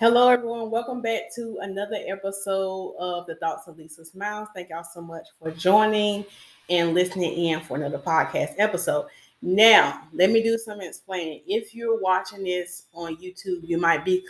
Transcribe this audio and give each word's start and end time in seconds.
Hello, 0.00 0.30
everyone. 0.30 0.70
Welcome 0.70 1.02
back 1.02 1.24
to 1.34 1.58
another 1.60 1.98
episode 2.06 2.94
of 2.98 3.26
the 3.26 3.34
Thoughts 3.34 3.68
of 3.68 3.76
Lisa 3.76 4.00
Smilez. 4.00 4.48
Thank 4.54 4.70
y'all 4.70 4.82
so 4.82 5.02
much 5.02 5.26
for 5.38 5.50
joining 5.50 6.24
and 6.70 6.94
listening 6.94 7.34
in 7.34 7.60
for 7.60 7.76
another 7.76 7.98
podcast 7.98 8.54
episode. 8.56 9.08
Now, 9.42 10.08
let 10.14 10.30
me 10.30 10.42
do 10.42 10.56
some 10.56 10.80
explaining. 10.80 11.42
If 11.46 11.74
you're 11.74 12.00
watching 12.00 12.44
this 12.44 12.84
on 12.94 13.16
YouTube, 13.16 13.60
you 13.62 13.76
might 13.76 14.02
be 14.02 14.26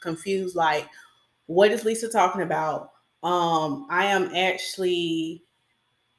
confused 0.00 0.56
like, 0.56 0.88
what 1.46 1.70
is 1.70 1.84
Lisa 1.84 2.08
talking 2.08 2.42
about? 2.42 2.90
Um, 3.22 3.86
I 3.90 4.06
am 4.06 4.34
actually 4.34 5.44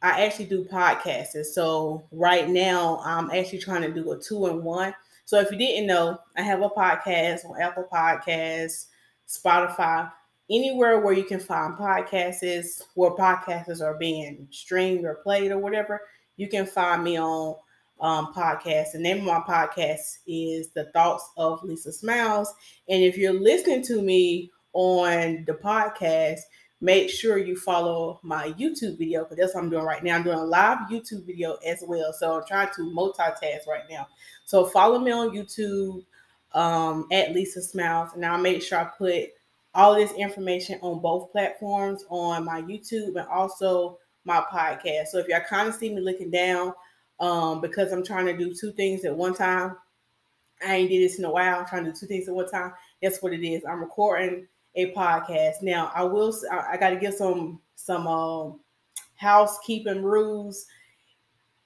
I 0.02 0.24
actually 0.24 0.46
do 0.46 0.64
podcasts. 0.64 1.36
And 1.36 1.46
So 1.46 2.06
right 2.14 2.48
now 2.48 3.02
I'm 3.04 3.30
actually 3.32 3.60
trying 3.60 3.82
to 3.82 3.92
do 3.92 4.14
a 4.14 4.18
two 4.18 4.48
in 4.48 4.64
one. 4.64 4.94
So 5.30 5.40
if 5.40 5.52
you 5.52 5.60
didn't 5.60 5.86
know, 5.86 6.18
I 6.36 6.42
have 6.42 6.64
a 6.64 6.70
podcast 6.70 7.46
on 7.46 7.62
Apple 7.62 7.88
Podcasts, 7.94 8.88
Spotify, 9.28 10.12
anywhere 10.50 11.02
where 11.02 11.14
you 11.14 11.24
can 11.24 11.40
find 11.40 11.76
podcasts 11.76 12.82
where 12.96 13.12
podcasts 13.12 13.80
are 13.80 13.94
being 13.94 14.48
streamed 14.50 15.06
or 15.06 15.20
played 15.22 15.52
or 15.52 15.60
whatever. 15.60 16.02
You 16.38 16.48
can 16.48 16.66
find 16.66 17.04
me 17.04 17.20
on 17.20 17.58
um, 18.02 18.34
podcast. 18.34 18.94
The 18.94 18.98
name 18.98 19.20
of 19.20 19.26
my 19.26 19.42
podcast 19.42 20.00
is 20.26 20.72
The 20.72 20.86
Thoughts 20.94 21.30
of 21.38 21.64
Lisa 21.64 21.90
Smilez. 21.90 22.48
And 22.88 23.04
if 23.04 23.16
you're 23.16 23.40
listening 23.40 23.84
to 23.84 24.02
me 24.02 24.50
on 24.74 25.44
the 25.46 25.54
podcast, 25.54 26.40
make 26.82 27.10
sure 27.10 27.38
you 27.38 27.56
follow 27.56 28.20
my 28.24 28.52
YouTube 28.54 28.98
video 28.98 29.24
because 29.24 29.38
that's 29.38 29.56
what 29.56 29.64
I'm 29.64 29.70
doing 29.70 29.84
right 29.84 30.04
now. 30.04 30.16
I'm 30.16 30.24
doing 30.24 30.40
a 30.40 30.46
live 30.46 30.80
YouTube 30.90 31.26
video 31.26 31.58
as 31.66 31.84
well. 31.86 32.14
So 32.14 32.38
I'm 32.38 32.48
trying 32.48 32.70
to 32.76 32.82
multitask 32.94 33.68
right 33.68 33.84
now. 33.90 34.08
So 34.46 34.66
follow 34.66 35.00
me 35.00 35.12
on 35.12 35.32
YouTube 35.32 36.06
um, 36.54 37.08
at 37.12 37.34
Lisa 37.34 37.60
Smilez. 37.60 38.16
And 38.16 38.26
I'll 38.26 38.38
make 38.38 38.62
sure 38.62 38.80
I 38.80 38.86
put 38.86 39.30
all 39.76 39.96
this 39.96 40.14
information 40.14 40.80
on 40.82 41.02
both 41.02 41.32
platforms 41.32 42.06
on 42.10 42.46
my 42.46 42.62
YouTube 42.62 43.16
and 43.18 43.28
also 43.28 44.00
my 44.24 44.44
podcast. 44.52 45.08
So 45.08 45.20
if 45.20 45.28
y'all 45.28 45.42
kind 45.42 45.68
of 45.68 45.76
see 45.76 45.94
me 45.94 46.02
looking 46.02 46.32
down, 46.32 46.74
um, 47.20 47.60
because 47.62 47.92
I'm 47.92 48.04
trying 48.06 48.26
to 48.28 48.38
do 48.38 48.54
two 48.54 48.72
things 48.72 49.04
at 49.04 49.16
one 49.16 49.34
time. 49.34 49.76
I 50.66 50.76
ain't 50.76 50.90
did 50.90 51.04
this 51.04 51.20
in 51.20 51.26
a 51.26 51.32
while. 51.32 51.60
I'm 51.60 51.66
trying 51.66 51.86
to 51.86 51.92
do 51.92 51.98
two 51.98 52.06
things 52.06 52.28
at 52.28 52.34
one 52.34 52.50
time. 52.50 52.74
That's 53.02 53.22
what 53.22 53.34
it 53.34 53.46
is. 53.46 53.64
I'm 53.66 53.80
recording 53.80 54.48
a 54.80 54.94
podcast. 54.94 55.62
Now 55.62 55.92
I 55.94 56.04
will 56.04 56.34
I, 56.52 56.74
I 56.74 56.78
got 56.78 56.92
to 56.92 56.96
give 56.96 57.14
some 57.14 57.60
some 57.76 58.08
um, 58.08 58.60
housekeeping 59.16 60.04
rules. 60.04 60.66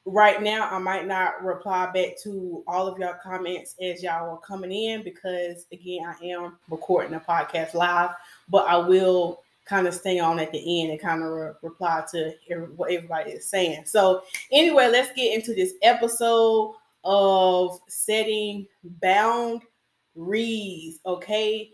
Right 0.05 0.43
now, 0.43 0.67
I 0.69 0.79
might 0.79 1.07
not 1.07 1.41
reply 1.41 1.85
back 1.93 2.17
to 2.23 2.61
all 2.67 2.87
of 2.87 2.99
y'all 2.99 3.15
comments 3.23 3.75
as 3.81 4.03
y'all 4.03 4.31
are 4.31 4.39
coming 4.39 4.71
in 4.71 5.01
because 5.03 5.65
again, 5.71 6.05
I 6.05 6.25
am 6.25 6.57
recording 6.69 7.13
a 7.13 7.21
podcast 7.21 7.73
live, 7.73 8.09
but 8.49 8.67
I 8.67 8.75
will 8.75 9.43
kind 9.65 9.87
of 9.87 9.93
stay 9.93 10.19
on 10.19 10.39
at 10.39 10.51
the 10.51 10.81
end 10.81 10.91
and 10.91 10.99
kind 10.99 11.23
of 11.23 11.31
re- 11.31 11.51
reply 11.61 12.03
to 12.11 12.33
every, 12.49 12.67
what 12.67 12.91
everybody 12.91 13.31
is 13.31 13.45
saying. 13.47 13.85
So, 13.85 14.23
anyway, 14.51 14.89
let's 14.91 15.13
get 15.15 15.33
into 15.33 15.53
this 15.53 15.73
episode 15.81 16.75
of 17.05 17.79
setting 17.87 18.67
Bound 19.01 19.61
boundaries. 20.15 20.99
Okay, 21.05 21.71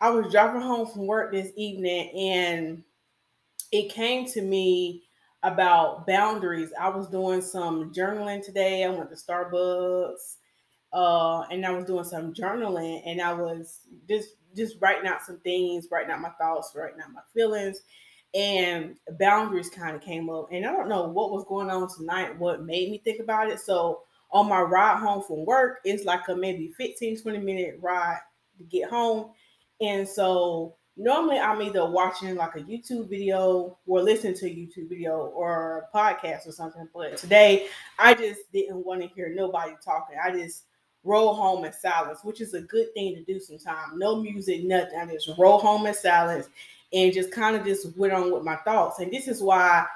I 0.00 0.10
was 0.10 0.30
driving 0.30 0.62
home 0.62 0.86
from 0.86 1.06
work 1.06 1.32
this 1.32 1.52
evening 1.56 2.10
and 2.16 2.82
it 3.72 3.90
came 3.90 4.26
to 4.26 4.42
me 4.42 5.04
about 5.42 6.06
boundaries. 6.06 6.70
I 6.80 6.88
was 6.88 7.08
doing 7.08 7.42
some 7.42 7.92
journaling 7.92 8.44
today. 8.44 8.84
I 8.84 8.90
went 8.90 9.10
to 9.10 9.16
Starbucks 9.16 10.36
uh, 10.92 11.40
and 11.50 11.66
I 11.66 11.70
was 11.70 11.84
doing 11.84 12.04
some 12.04 12.32
journaling 12.32 13.02
and 13.06 13.20
I 13.20 13.32
was 13.32 13.80
just 14.08 14.30
just 14.56 14.76
writing 14.80 15.06
out 15.08 15.22
some 15.22 15.38
things, 15.40 15.88
writing 15.90 16.10
out 16.10 16.20
my 16.20 16.30
thoughts, 16.30 16.72
writing 16.74 17.00
out 17.00 17.12
my 17.12 17.20
feelings, 17.34 17.82
and 18.34 18.96
boundaries 19.18 19.70
kind 19.70 19.94
of 19.94 20.02
came 20.02 20.30
up. 20.30 20.48
And 20.50 20.66
I 20.66 20.72
don't 20.72 20.88
know 20.88 21.04
what 21.04 21.30
was 21.30 21.44
going 21.44 21.70
on 21.70 21.88
tonight, 21.94 22.38
what 22.38 22.64
made 22.64 22.90
me 22.90 22.98
think 22.98 23.20
about 23.20 23.50
it. 23.50 23.60
So 23.60 24.02
on 24.30 24.48
my 24.48 24.60
ride 24.60 24.98
home 24.98 25.22
from 25.22 25.44
work, 25.44 25.78
it's 25.84 26.04
like 26.04 26.26
a 26.28 26.34
maybe 26.36 26.72
15, 26.76 27.20
20 27.20 27.38
minute 27.38 27.78
ride 27.80 28.18
to 28.58 28.64
get 28.64 28.90
home. 28.90 29.30
And 29.80 30.08
so 30.08 30.76
normally 30.96 31.38
I'm 31.38 31.62
either 31.62 31.88
watching 31.88 32.34
like 32.34 32.56
a 32.56 32.60
YouTube 32.60 33.08
video 33.08 33.78
or 33.86 34.02
listening 34.02 34.34
to 34.34 34.46
a 34.46 34.50
YouTube 34.50 34.88
video 34.88 35.16
or 35.34 35.88
a 35.92 35.96
podcast 35.96 36.46
or 36.46 36.52
something. 36.52 36.88
But 36.94 37.16
today 37.16 37.68
I 37.98 38.14
just 38.14 38.50
didn't 38.52 38.84
want 38.84 39.02
to 39.02 39.08
hear 39.08 39.32
nobody 39.34 39.72
talking. 39.84 40.16
I 40.22 40.30
just 40.32 40.64
roll 41.04 41.34
home 41.34 41.64
in 41.64 41.72
silence, 41.72 42.20
which 42.24 42.40
is 42.40 42.54
a 42.54 42.60
good 42.60 42.92
thing 42.94 43.14
to 43.14 43.22
do 43.22 43.38
sometimes. 43.38 43.92
No 43.96 44.20
music, 44.20 44.64
nothing. 44.64 44.98
I 44.98 45.06
just 45.06 45.30
roll 45.38 45.58
home 45.58 45.86
in 45.86 45.94
silence 45.94 46.48
and 46.92 47.12
just 47.12 47.30
kind 47.30 47.56
of 47.56 47.64
just 47.64 47.96
went 47.96 48.12
on 48.12 48.32
with 48.32 48.42
my 48.42 48.56
thoughts. 48.56 48.98
And 48.98 49.12
this 49.12 49.28
is 49.28 49.40
why 49.40 49.86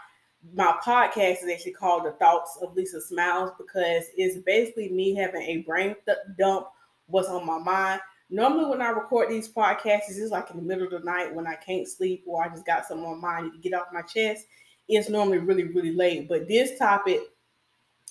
my 0.55 0.77
podcast 0.85 1.43
is 1.43 1.51
actually 1.53 1.73
called 1.73 2.05
The 2.05 2.13
Thoughts 2.13 2.59
of 2.63 2.75
Lisa 2.75 2.99
Smilez 2.99 3.57
because 3.59 4.07
it's 4.17 4.39
basically 4.39 4.91
me 4.91 5.15
having 5.15 5.43
a 5.43 5.59
brain 5.59 5.95
th- 6.05 6.19
dump 6.39 6.69
what's 7.07 7.29
on 7.29 7.47
my 7.47 7.59
mind 7.59 8.01
Normally, 8.31 8.67
when 8.67 8.83
I 8.83 8.91
record 8.91 9.31
these 9.31 9.49
podcasts, 9.49 10.09
it's 10.09 10.31
like 10.31 10.51
in 10.51 10.57
the 10.57 10.63
middle 10.63 10.85
of 10.85 10.91
the 10.91 11.01
night 11.01 11.35
when 11.35 11.47
I 11.47 11.55
can't 11.55 11.89
sleep 11.89 12.25
or 12.27 12.43
I 12.43 12.49
just 12.49 12.67
got 12.67 12.87
something 12.87 13.05
on 13.05 13.21
my 13.21 13.35
mind 13.35 13.53
to 13.53 13.59
get 13.59 13.79
off 13.79 13.93
my 13.93 14.03
chest. 14.03 14.47
It's 14.89 15.09
normally 15.09 15.39
really, 15.39 15.65
really 15.65 15.93
late. 15.93 16.29
But 16.29 16.49
this 16.49 16.79
topic, 16.79 17.21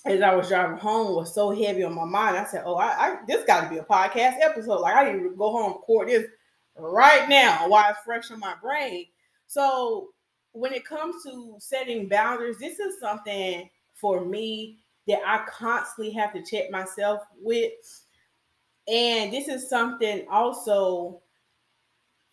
as 0.04 0.22
I 0.22 0.34
was 0.34 0.48
driving 0.48 0.78
home, 0.78 1.14
was 1.14 1.34
so 1.34 1.50
heavy 1.50 1.82
on 1.82 1.94
my 1.94 2.04
mind. 2.04 2.36
I 2.36 2.44
said, 2.44 2.62
"Oh, 2.64 2.76
I, 2.76 2.86
I 2.88 3.16
this 3.26 3.44
got 3.44 3.62
to 3.64 3.70
be 3.70 3.78
a 3.78 3.84
podcast 3.84 4.38
episode. 4.40 4.80
Like 4.80 4.96
I 4.96 5.12
need 5.12 5.22
to 5.22 5.30
go 5.30 5.50
home 5.50 5.72
and 5.72 5.74
record 5.74 6.08
this 6.08 6.26
right 6.76 7.28
now 7.28 7.68
while 7.68 7.90
it's 7.90 8.00
fresh 8.04 8.30
in 8.30 8.38
my 8.38 8.54
brain." 8.62 9.06
So 9.46 10.08
when 10.52 10.72
it 10.72 10.84
comes 10.84 11.22
to 11.24 11.56
setting 11.58 12.08
boundaries, 12.08 12.58
this 12.58 12.78
is 12.78 13.00
something 13.00 13.68
for 13.94 14.24
me 14.24 14.78
that 15.08 15.20
I 15.26 15.44
constantly 15.48 16.12
have 16.14 16.32
to 16.34 16.42
check 16.42 16.70
myself 16.70 17.22
with 17.40 17.72
and 18.88 19.32
this 19.32 19.48
is 19.48 19.68
something 19.68 20.26
also 20.30 21.22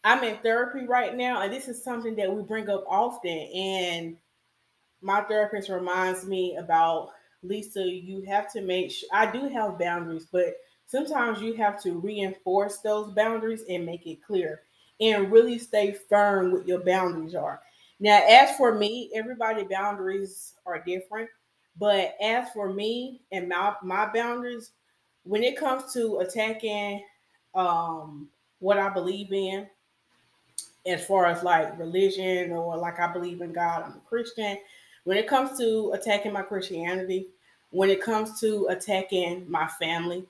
I'm 0.03 0.23
in 0.23 0.37
therapy 0.37 0.85
right 0.85 1.15
now, 1.15 1.41
and 1.41 1.51
this 1.51 1.67
is 1.67 1.83
something 1.83 2.15
that 2.15 2.33
we 2.33 2.41
bring 2.41 2.69
up 2.69 2.85
often. 2.87 3.37
And 3.37 4.17
my 5.01 5.21
therapist 5.21 5.69
reminds 5.69 6.25
me 6.25 6.55
about 6.57 7.09
Lisa, 7.43 7.83
you 7.83 8.21
have 8.21 8.51
to 8.53 8.61
make 8.61 8.91
sure 8.91 9.09
I 9.13 9.31
do 9.31 9.47
have 9.49 9.79
boundaries, 9.79 10.27
but 10.31 10.55
sometimes 10.85 11.41
you 11.41 11.53
have 11.55 11.81
to 11.83 11.93
reinforce 11.99 12.79
those 12.79 13.13
boundaries 13.13 13.63
and 13.69 13.85
make 13.85 14.05
it 14.07 14.23
clear 14.23 14.61
and 15.01 15.31
really 15.31 15.57
stay 15.57 15.95
firm 16.09 16.51
with 16.51 16.67
your 16.67 16.79
boundaries 16.79 17.35
are. 17.35 17.61
Now, 17.99 18.21
as 18.27 18.55
for 18.55 18.75
me, 18.75 19.11
everybody 19.13 19.63
boundaries 19.63 20.53
are 20.65 20.81
different, 20.81 21.29
but 21.77 22.15
as 22.21 22.49
for 22.51 22.73
me 22.73 23.21
and 23.31 23.49
my 23.49 23.73
my 23.83 24.11
boundaries, 24.13 24.71
when 25.29 25.43
it 25.43 25.55
comes 25.55 25.93
to 25.93 26.19
attacking 26.19 27.03
um 27.53 28.27
what 28.59 28.79
I 28.79 28.89
believe 28.89 29.31
in, 29.31 29.67
as 30.87 31.05
far 31.05 31.27
as 31.27 31.43
like 31.43 31.77
religion 31.77 32.51
or 32.51 32.75
like 32.75 32.99
I 32.99 33.13
believe 33.13 33.41
in 33.41 33.53
God, 33.53 33.83
I'm 33.83 33.91
a 33.91 34.01
Christian. 34.09 34.57
When 35.03 35.17
it 35.17 35.27
comes 35.27 35.57
to 35.59 35.91
attacking 35.93 36.33
my 36.33 36.41
Christianity, 36.41 37.27
when 37.69 37.89
it 37.91 38.01
comes 38.01 38.39
to 38.41 38.67
attacking 38.69 39.49
my 39.49 39.67
family, 39.67 40.25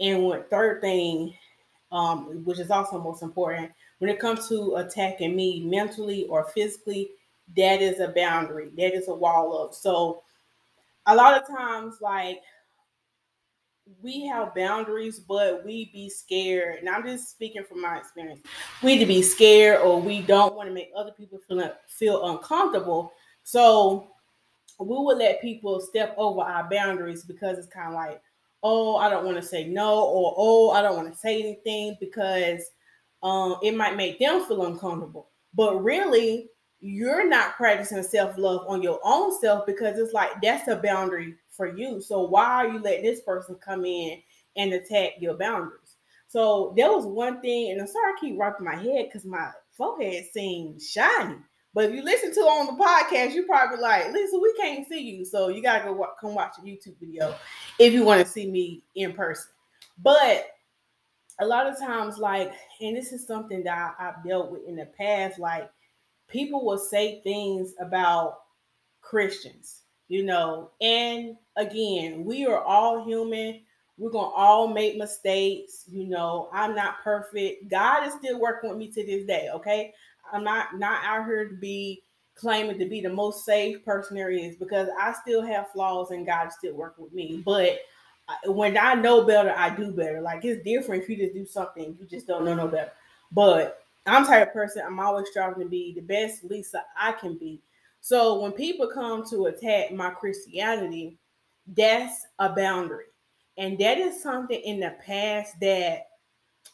and 0.00 0.22
what 0.22 0.48
third 0.50 0.80
thing, 0.80 1.34
um, 1.90 2.44
which 2.44 2.60
is 2.60 2.70
also 2.70 3.00
most 3.00 3.22
important, 3.22 3.72
when 3.98 4.08
it 4.08 4.20
comes 4.20 4.48
to 4.48 4.76
attacking 4.76 5.34
me 5.34 5.60
mentally 5.64 6.26
or 6.26 6.44
physically, 6.44 7.10
that 7.56 7.82
is 7.82 7.98
a 7.98 8.08
boundary. 8.08 8.70
That 8.76 8.94
is 8.94 9.08
a 9.08 9.14
wall 9.14 9.64
up. 9.64 9.74
So 9.74 10.22
a 11.06 11.14
lot 11.14 11.40
of 11.40 11.46
times, 11.46 11.96
like 12.00 12.40
we 14.02 14.26
have 14.26 14.54
boundaries, 14.54 15.20
but 15.20 15.64
we 15.64 15.90
be 15.92 16.08
scared. 16.08 16.78
And 16.78 16.88
I'm 16.88 17.04
just 17.04 17.30
speaking 17.30 17.64
from 17.64 17.80
my 17.82 17.98
experience. 17.98 18.40
We 18.82 18.98
to 18.98 19.06
be 19.06 19.22
scared 19.22 19.80
or 19.80 20.00
we 20.00 20.22
don't 20.22 20.54
want 20.54 20.68
to 20.68 20.74
make 20.74 20.90
other 20.96 21.12
people 21.12 21.38
feel 21.46 21.72
feel 21.86 22.26
uncomfortable. 22.30 23.12
So 23.42 24.08
we 24.78 24.96
would 24.96 25.18
let 25.18 25.40
people 25.40 25.80
step 25.80 26.14
over 26.16 26.40
our 26.40 26.68
boundaries 26.70 27.24
because 27.24 27.58
it's 27.58 27.66
kind 27.68 27.88
of 27.88 27.94
like, 27.94 28.20
oh, 28.62 28.96
I 28.96 29.10
don't 29.10 29.24
want 29.24 29.36
to 29.36 29.42
say 29.42 29.66
no, 29.66 30.04
or 30.04 30.34
oh, 30.36 30.70
I 30.70 30.82
don't 30.82 30.96
want 30.96 31.12
to 31.12 31.18
say 31.18 31.40
anything 31.40 31.96
because 32.00 32.62
um, 33.22 33.56
it 33.62 33.76
might 33.76 33.96
make 33.96 34.18
them 34.18 34.44
feel 34.44 34.64
uncomfortable. 34.64 35.28
But 35.54 35.82
really, 35.84 36.48
you're 36.80 37.28
not 37.28 37.56
practicing 37.56 38.02
self 38.02 38.36
love 38.38 38.64
on 38.66 38.82
your 38.82 38.98
own 39.04 39.38
self 39.40 39.66
because 39.66 39.98
it's 39.98 40.12
like 40.12 40.30
that's 40.42 40.68
a 40.68 40.76
boundary 40.76 41.36
for 41.56 41.76
you. 41.76 42.00
So 42.00 42.22
why 42.22 42.44
are 42.44 42.68
you 42.68 42.78
letting 42.80 43.04
this 43.04 43.20
person 43.20 43.56
come 43.56 43.84
in 43.84 44.20
and 44.56 44.72
attack 44.72 45.12
your 45.20 45.34
boundaries? 45.34 45.96
So 46.28 46.72
there 46.76 46.90
was 46.90 47.06
one 47.06 47.40
thing, 47.40 47.70
and 47.70 47.80
I'm 47.80 47.86
sorry 47.86 48.12
I 48.12 48.20
keep 48.20 48.38
rocking 48.38 48.66
my 48.66 48.76
head 48.76 49.06
because 49.06 49.24
my 49.24 49.50
forehead 49.72 50.24
seems 50.32 50.90
shiny. 50.90 51.36
But 51.74 51.86
if 51.86 51.92
you 51.94 52.02
listen 52.02 52.32
to 52.34 52.40
on 52.40 52.66
the 52.66 52.84
podcast, 52.84 53.34
you 53.34 53.46
probably 53.46 53.78
like, 53.78 54.12
listen, 54.12 54.40
we 54.40 54.54
can't 54.54 54.86
see 54.88 55.00
you, 55.00 55.24
so 55.24 55.48
you 55.48 55.62
gotta 55.62 55.84
go 55.84 56.06
come 56.20 56.34
watch 56.34 56.54
a 56.58 56.62
YouTube 56.62 56.98
video 57.00 57.34
if 57.78 57.92
you 57.92 58.04
want 58.04 58.24
to 58.24 58.30
see 58.30 58.48
me 58.48 58.82
in 58.94 59.12
person. 59.12 59.50
But 60.02 60.46
a 61.40 61.46
lot 61.46 61.66
of 61.66 61.78
times, 61.78 62.18
like, 62.18 62.52
and 62.80 62.96
this 62.96 63.12
is 63.12 63.26
something 63.26 63.64
that 63.64 63.94
I, 63.98 64.08
I've 64.08 64.24
dealt 64.24 64.52
with 64.52 64.62
in 64.68 64.76
the 64.76 64.86
past, 64.86 65.38
like, 65.38 65.68
people 66.28 66.64
will 66.64 66.78
say 66.78 67.20
things 67.22 67.74
about 67.80 68.38
Christians, 69.00 69.82
you 70.08 70.24
know, 70.24 70.70
and 70.80 71.36
again, 71.56 72.24
we 72.24 72.46
are 72.46 72.62
all 72.62 73.04
human. 73.04 73.60
We're 73.96 74.10
going 74.10 74.30
to 74.30 74.36
all 74.36 74.68
make 74.68 74.96
mistakes. 74.96 75.84
You 75.88 76.06
know, 76.08 76.48
I'm 76.52 76.74
not 76.74 77.02
perfect. 77.02 77.70
God 77.70 78.06
is 78.06 78.14
still 78.14 78.40
working 78.40 78.70
with 78.70 78.78
me 78.78 78.88
to 78.88 79.06
this 79.06 79.24
day. 79.24 79.48
Okay. 79.54 79.92
I'm 80.32 80.42
not, 80.42 80.78
not 80.78 81.04
out 81.04 81.26
here 81.26 81.48
to 81.48 81.54
be 81.54 82.02
claiming 82.34 82.78
to 82.78 82.86
be 82.86 83.00
the 83.00 83.10
most 83.10 83.44
safe 83.44 83.84
person 83.84 84.16
there 84.16 84.30
is 84.30 84.56
because 84.56 84.88
I 84.98 85.12
still 85.12 85.42
have 85.42 85.70
flaws 85.70 86.10
and 86.10 86.26
God 86.26 86.48
is 86.48 86.54
still 86.54 86.74
working 86.74 87.04
with 87.04 87.12
me. 87.12 87.42
But 87.44 87.78
uh, 88.28 88.52
when 88.52 88.76
I 88.76 88.94
know 88.94 89.24
better, 89.24 89.54
I 89.56 89.70
do 89.70 89.92
better. 89.92 90.20
Like 90.20 90.44
it's 90.44 90.64
different 90.64 91.02
if 91.02 91.08
you 91.08 91.16
just 91.16 91.34
do 91.34 91.46
something 91.46 91.96
you 92.00 92.06
just 92.06 92.26
don't 92.26 92.44
know 92.44 92.54
no 92.54 92.66
better. 92.66 92.92
But 93.30 93.84
I'm 94.06 94.26
type 94.26 94.48
of 94.48 94.52
person. 94.52 94.82
I'm 94.84 95.00
always 95.00 95.28
striving 95.30 95.62
to 95.62 95.68
be 95.68 95.94
the 95.94 96.00
best 96.00 96.44
Lisa 96.44 96.82
I 96.98 97.12
can 97.12 97.38
be. 97.38 97.60
So 98.04 98.38
when 98.38 98.52
people 98.52 98.86
come 98.86 99.24
to 99.30 99.46
attack 99.46 99.90
my 99.90 100.10
Christianity, 100.10 101.16
that's 101.74 102.26
a 102.38 102.50
boundary, 102.50 103.06
and 103.56 103.78
that 103.78 103.96
is 103.96 104.22
something 104.22 104.60
in 104.60 104.78
the 104.78 104.94
past 105.06 105.58
that 105.62 106.08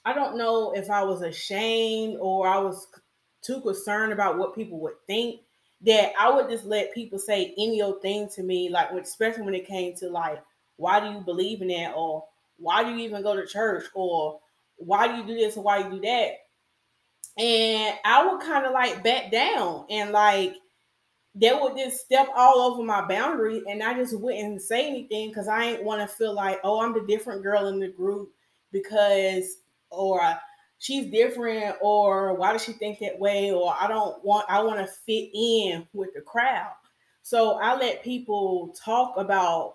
I 0.05 0.12
don't 0.12 0.37
know 0.37 0.73
if 0.75 0.91
I 0.91 1.05
was 1.05 1.23
ashamed 1.23 2.17
or 2.19 2.49
I 2.49 2.59
was 2.59 2.88
too 3.43 3.61
concerned 3.61 4.12
about 4.12 4.38
what 4.38 4.56
people 4.56 4.81
would 4.81 5.00
think 5.06 5.43
that 5.82 6.11
I 6.19 6.35
would 6.35 6.50
just 6.50 6.65
let 6.65 6.93
people 6.93 7.21
say 7.21 7.55
any 7.56 7.81
old 7.81 8.03
thing 8.03 8.29
to 8.31 8.43
me, 8.43 8.69
like 8.69 8.91
especially 8.91 9.44
when 9.44 9.55
it 9.55 9.69
came 9.69 9.94
to 9.99 10.09
like 10.09 10.43
why 10.79 10.99
do 10.99 11.17
you 11.17 11.21
believe 11.21 11.62
in 11.62 11.69
that? 11.69 11.93
Or 11.94 12.25
why 12.59 12.83
do 12.83 12.91
you 12.91 13.06
even 13.06 13.23
go 13.23 13.37
to 13.37 13.47
church? 13.47 13.85
Or 13.94 14.41
why 14.79 15.06
do 15.06 15.15
you 15.15 15.25
do 15.25 15.35
this 15.35 15.56
or 15.56 15.62
why 15.62 15.79
you 15.79 15.91
do 15.91 16.00
that? 16.00 16.33
And 17.38 17.94
I 18.05 18.26
would 18.26 18.43
kind 18.43 18.67
of 18.67 18.73
like 18.73 19.05
back 19.05 19.31
down 19.31 19.87
and 19.88 20.11
like 20.11 20.56
they 21.35 21.53
would 21.53 21.77
just 21.77 22.05
step 22.05 22.29
all 22.35 22.61
over 22.61 22.82
my 22.82 23.06
boundary 23.06 23.62
and 23.69 23.82
I 23.82 23.94
just 23.94 24.19
wouldn't 24.19 24.62
say 24.62 24.87
anything 24.88 25.29
because 25.29 25.49
I 25.49 25.65
ain't 25.65 25.85
want 25.85 26.00
to 26.00 26.17
feel 26.17 26.35
like, 26.35 26.61
oh, 26.65 26.81
I'm 26.81 26.93
the 26.93 27.06
different 27.06 27.43
girl 27.43 27.69
in 27.69 27.79
the 27.79 27.88
group 27.88 28.31
because 28.73 29.59
or 29.91 30.21
she's 30.79 31.11
different 31.11 31.77
or 31.81 32.35
why 32.35 32.53
does 32.53 32.65
she 32.65 32.73
think 32.73 32.99
that 32.99 33.19
way 33.19 33.53
or 33.53 33.75
I 33.79 33.87
don't 33.87 34.23
want 34.25 34.47
I 34.49 34.62
want 34.62 34.79
to 34.81 34.87
fit 34.87 35.31
in 35.35 35.87
with 35.93 36.12
the 36.15 36.21
crowd. 36.21 36.73
So 37.23 37.59
I 37.61 37.76
let 37.76 38.03
people 38.03 38.75
talk 38.83 39.15
about 39.17 39.75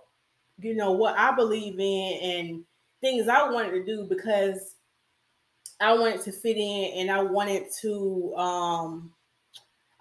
you 0.59 0.75
know, 0.75 0.91
what 0.91 1.17
I 1.17 1.35
believe 1.35 1.79
in 1.79 2.19
and 2.21 2.63
things 3.01 3.27
I 3.27 3.49
wanted 3.49 3.71
to 3.71 3.85
do 3.85 4.05
because 4.05 4.75
I 5.81 5.93
wanted 5.93 6.21
to 6.21 6.31
fit 6.31 6.57
in 6.57 6.99
and 6.99 7.11
I 7.11 7.21
wanted 7.21 7.65
to 7.81 8.33
um 8.35 9.11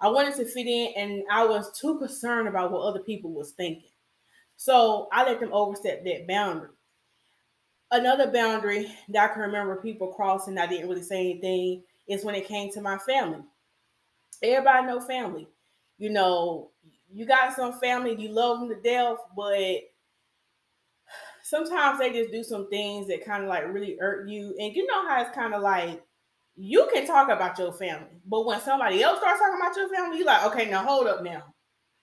I 0.04 0.08
wanted 0.08 0.34
to 0.34 0.44
fit 0.44 0.66
in 0.66 0.92
and 0.98 1.22
I 1.32 1.46
was 1.46 1.80
too 1.80 1.98
concerned 1.98 2.46
about 2.46 2.70
what 2.70 2.82
other 2.82 3.00
people 3.00 3.32
was 3.32 3.52
thinking. 3.52 3.88
So 4.58 5.08
I 5.10 5.24
let 5.24 5.40
them 5.40 5.48
overstep 5.50 6.04
that 6.04 6.28
boundary. 6.28 6.68
Another 7.90 8.30
boundary 8.30 8.94
that 9.08 9.30
I 9.30 9.32
can 9.32 9.40
remember 9.40 9.76
people 9.76 10.08
crossing, 10.08 10.58
I 10.58 10.66
didn't 10.66 10.90
really 10.90 11.02
say 11.02 11.30
anything, 11.30 11.84
is 12.06 12.22
when 12.22 12.34
it 12.34 12.46
came 12.46 12.70
to 12.72 12.82
my 12.82 12.98
family. 12.98 13.44
Everybody 14.42 14.88
know 14.88 15.00
family. 15.00 15.48
You 15.96 16.10
know, 16.10 16.70
you 17.10 17.24
got 17.24 17.56
some 17.56 17.80
family, 17.80 18.14
you 18.14 18.28
love 18.28 18.60
them 18.60 18.68
to 18.68 18.82
death, 18.82 19.16
but 19.34 19.78
sometimes 21.44 21.98
they 21.98 22.12
just 22.12 22.30
do 22.30 22.44
some 22.44 22.68
things 22.68 23.08
that 23.08 23.24
kind 23.24 23.42
of 23.42 23.48
like 23.48 23.72
really 23.72 23.96
hurt 23.98 24.28
you. 24.28 24.54
And 24.60 24.76
you 24.76 24.86
know 24.86 25.08
how 25.08 25.22
it's 25.22 25.34
kind 25.34 25.54
of 25.54 25.62
like 25.62 26.02
you 26.56 26.88
can 26.92 27.06
talk 27.06 27.28
about 27.28 27.58
your 27.58 27.72
family, 27.72 28.20
but 28.26 28.46
when 28.46 28.60
somebody 28.60 29.02
else 29.02 29.18
starts 29.18 29.40
talking 29.40 29.60
about 29.60 29.76
your 29.76 29.88
family, 29.88 30.18
you're 30.18 30.26
like, 30.26 30.44
okay, 30.46 30.70
now 30.70 30.84
hold 30.84 31.06
up 31.06 31.22
now. 31.22 31.42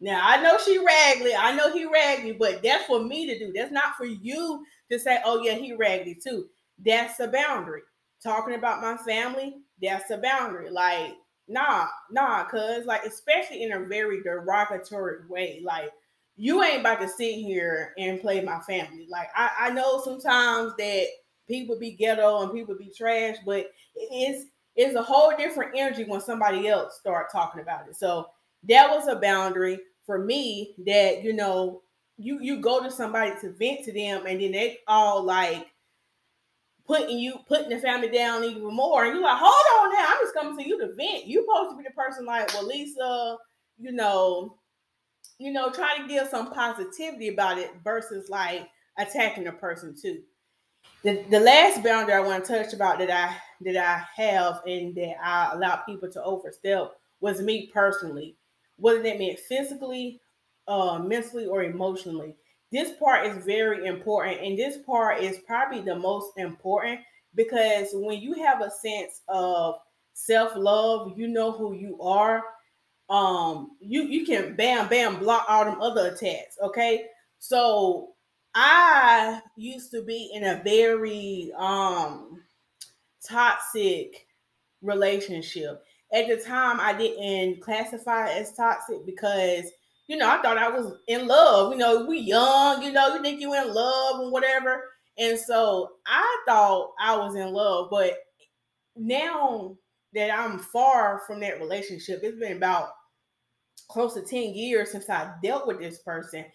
Now 0.01 0.19
I 0.23 0.41
know 0.41 0.57
she 0.57 0.77
raggedy, 0.79 1.35
I 1.35 1.55
know 1.55 1.71
he 1.71 1.85
raggedy, 1.85 2.33
but 2.33 2.61
that's 2.63 2.85
for 2.85 3.03
me 3.03 3.27
to 3.27 3.37
do. 3.39 3.53
That's 3.53 3.71
not 3.71 3.95
for 3.95 4.05
you 4.05 4.63
to 4.91 4.99
say, 4.99 5.19
oh 5.23 5.41
yeah, 5.43 5.53
he 5.53 5.73
raggedy 5.73 6.15
too. 6.15 6.47
That's 6.83 7.19
a 7.19 7.27
boundary. 7.27 7.81
Talking 8.23 8.55
about 8.55 8.81
my 8.81 8.97
family, 8.97 9.57
that's 9.81 10.09
a 10.09 10.17
boundary. 10.17 10.69
Like, 10.69 11.13
nah, 11.47 11.87
nah, 12.09 12.43
cuz 12.45 12.85
like 12.85 13.05
especially 13.05 13.63
in 13.63 13.73
a 13.73 13.85
very 13.85 14.21
derogatory 14.23 15.27
way. 15.29 15.61
Like 15.63 15.91
you 16.35 16.63
ain't 16.63 16.79
about 16.79 16.99
to 17.01 17.07
sit 17.07 17.35
here 17.35 17.93
and 17.99 18.19
play 18.19 18.41
my 18.41 18.59
family. 18.61 19.05
Like 19.07 19.27
I, 19.35 19.51
I 19.59 19.69
know 19.69 20.01
sometimes 20.03 20.73
that 20.77 21.05
people 21.51 21.77
be 21.77 21.91
ghetto 21.91 22.41
and 22.41 22.53
people 22.53 22.75
be 22.75 22.91
trash, 22.95 23.37
but 23.45 23.71
it's 23.95 24.45
it's 24.75 24.95
a 24.95 25.03
whole 25.03 25.33
different 25.37 25.73
energy 25.75 26.05
when 26.05 26.21
somebody 26.21 26.67
else 26.67 26.97
start 26.97 27.31
talking 27.31 27.61
about 27.61 27.87
it. 27.87 27.95
So 27.95 28.27
that 28.69 28.89
was 28.89 29.07
a 29.07 29.17
boundary 29.17 29.79
for 30.05 30.19
me 30.19 30.75
that 30.85 31.23
you 31.23 31.33
know 31.33 31.81
you 32.17 32.39
you 32.41 32.61
go 32.61 32.81
to 32.81 32.89
somebody 32.89 33.31
to 33.41 33.51
vent 33.51 33.83
to 33.85 33.91
them 33.91 34.25
and 34.25 34.41
then 34.41 34.51
they 34.51 34.77
all 34.87 35.23
like 35.23 35.67
putting 36.87 37.19
you 37.19 37.35
putting 37.47 37.69
the 37.69 37.77
family 37.77 38.09
down 38.09 38.43
even 38.43 38.73
more 38.73 39.05
and 39.05 39.13
you're 39.13 39.23
like 39.23 39.37
hold 39.39 39.83
on 39.83 39.93
now 39.93 40.05
i'm 40.09 40.17
just 40.23 40.33
coming 40.33 40.57
to 40.57 40.67
you 40.67 40.79
to 40.79 40.93
vent 40.93 41.25
you 41.25 41.45
supposed 41.45 41.71
to 41.71 41.77
be 41.77 41.83
the 41.83 41.91
person 41.91 42.25
like 42.25 42.51
well 42.53 42.65
lisa 42.65 43.37
you 43.79 43.91
know 43.91 44.57
you 45.41 45.51
know, 45.51 45.71
try 45.71 45.97
to 45.97 46.07
give 46.07 46.27
some 46.27 46.53
positivity 46.53 47.29
about 47.29 47.57
it 47.57 47.71
versus 47.83 48.29
like 48.29 48.69
attacking 48.99 49.47
a 49.47 49.51
person 49.51 49.95
too. 49.99 50.21
The, 51.03 51.23
the 51.29 51.39
last 51.39 51.83
boundary 51.83 52.13
I 52.13 52.19
want 52.19 52.45
to 52.45 52.57
touch 52.63 52.73
about 52.73 52.99
that 52.99 53.09
I 53.09 53.35
that 53.61 53.77
I 53.77 54.03
have 54.21 54.61
and 54.65 54.95
that 54.95 55.15
I 55.23 55.51
allow 55.53 55.77
people 55.77 56.09
to 56.11 56.23
overstep 56.23 56.93
was 57.19 57.41
me 57.41 57.69
personally. 57.73 58.35
Whether 58.77 59.03
that 59.03 59.19
meant 59.19 59.39
physically, 59.39 60.19
uh, 60.67 60.99
mentally, 60.99 61.45
or 61.45 61.63
emotionally. 61.63 62.35
This 62.71 62.93
part 62.97 63.27
is 63.27 63.45
very 63.45 63.85
important, 63.85 64.41
and 64.41 64.57
this 64.57 64.77
part 64.85 65.21
is 65.21 65.39
probably 65.45 65.81
the 65.81 65.95
most 65.95 66.37
important 66.37 67.01
because 67.35 67.89
when 67.93 68.19
you 68.21 68.33
have 68.43 68.61
a 68.61 68.71
sense 68.71 69.21
of 69.27 69.75
self 70.13 70.55
love, 70.55 71.17
you 71.17 71.27
know 71.27 71.51
who 71.51 71.73
you 71.73 71.99
are, 72.01 72.43
um 73.11 73.71
you 73.81 74.03
you 74.03 74.25
can 74.25 74.55
bam 74.55 74.87
bam 74.87 75.19
block 75.19 75.45
all 75.49 75.65
them 75.65 75.81
other 75.81 76.07
attacks 76.07 76.57
okay 76.63 77.07
so 77.39 78.10
i 78.55 79.39
used 79.55 79.91
to 79.91 80.03
be 80.03 80.31
in 80.33 80.43
a 80.43 80.61
very 80.63 81.51
um 81.57 82.41
toxic 83.27 84.27
relationship. 84.81 85.81
At 86.13 86.27
the 86.27 86.37
time 86.37 86.79
i 86.79 86.93
didn't 86.93 87.61
classify 87.61 88.29
as 88.29 88.53
toxic 88.53 89.05
because 89.05 89.65
you 90.07 90.17
know 90.17 90.29
i 90.29 90.41
thought 90.41 90.57
i 90.57 90.69
was 90.69 90.93
in 91.07 91.27
love. 91.27 91.71
You 91.73 91.77
know 91.77 92.05
we 92.05 92.19
young 92.19 92.83
you 92.83 92.91
know 92.91 93.15
you 93.15 93.21
think 93.21 93.39
you 93.39 93.53
in 93.53 93.73
love 93.73 94.21
and 94.21 94.31
whatever. 94.31 94.83
And 95.17 95.37
so 95.37 95.91
i 96.05 96.43
thought 96.47 96.91
i 96.99 97.15
was 97.15 97.35
in 97.35 97.53
love 97.53 97.89
but 97.91 98.15
now 98.95 99.77
that 100.13 100.29
i'm 100.31 100.59
far 100.59 101.21
from 101.25 101.39
that 101.39 101.59
relationship 101.59 102.19
it's 102.23 102.37
been 102.39 102.57
about 102.57 102.89
close 103.91 104.13
to 104.13 104.21
10 104.21 104.53
years 104.55 104.91
since 104.91 105.09
I 105.09 105.33
dealt 105.43 105.67
with 105.67 105.79
this 105.79 105.99
person. 105.99 106.45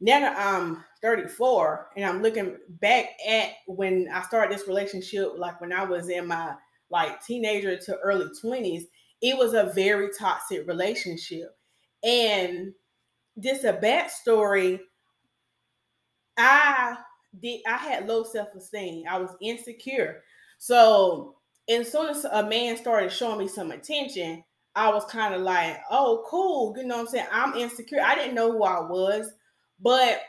Now 0.00 0.20
that 0.20 0.38
I'm 0.38 0.82
34 1.02 1.88
and 1.96 2.04
I'm 2.04 2.22
looking 2.22 2.56
back 2.68 3.06
at 3.28 3.50
when 3.66 4.08
I 4.12 4.22
started 4.22 4.56
this 4.56 4.66
relationship, 4.66 5.32
like 5.36 5.60
when 5.60 5.72
I 5.72 5.84
was 5.84 6.08
in 6.08 6.26
my 6.26 6.54
like 6.90 7.24
teenager 7.24 7.76
to 7.76 7.98
early 7.98 8.26
20s, 8.42 8.84
it 9.22 9.36
was 9.36 9.52
a 9.54 9.72
very 9.74 10.08
toxic 10.18 10.66
relationship. 10.66 11.56
And 12.02 12.72
just 13.38 13.64
a 13.64 13.74
backstory, 13.74 14.80
I 16.38 16.96
did 17.38 17.60
I 17.66 17.76
had 17.76 18.08
low 18.08 18.24
self-esteem. 18.24 19.04
I 19.08 19.18
was 19.18 19.36
insecure. 19.40 20.22
So 20.58 21.36
as 21.68 21.92
soon 21.92 22.08
as 22.08 22.24
a 22.24 22.42
man 22.42 22.76
started 22.76 23.12
showing 23.12 23.38
me 23.38 23.48
some 23.48 23.70
attention, 23.70 24.42
I 24.74 24.88
was 24.90 25.04
kind 25.04 25.34
of 25.34 25.42
like, 25.42 25.80
oh, 25.90 26.24
cool. 26.28 26.74
You 26.76 26.84
know 26.84 26.96
what 26.96 27.02
I'm 27.02 27.08
saying? 27.08 27.26
I'm 27.30 27.54
insecure. 27.54 28.00
I 28.00 28.14
didn't 28.14 28.34
know 28.34 28.52
who 28.52 28.64
I 28.64 28.80
was, 28.80 29.32
but 29.80 30.20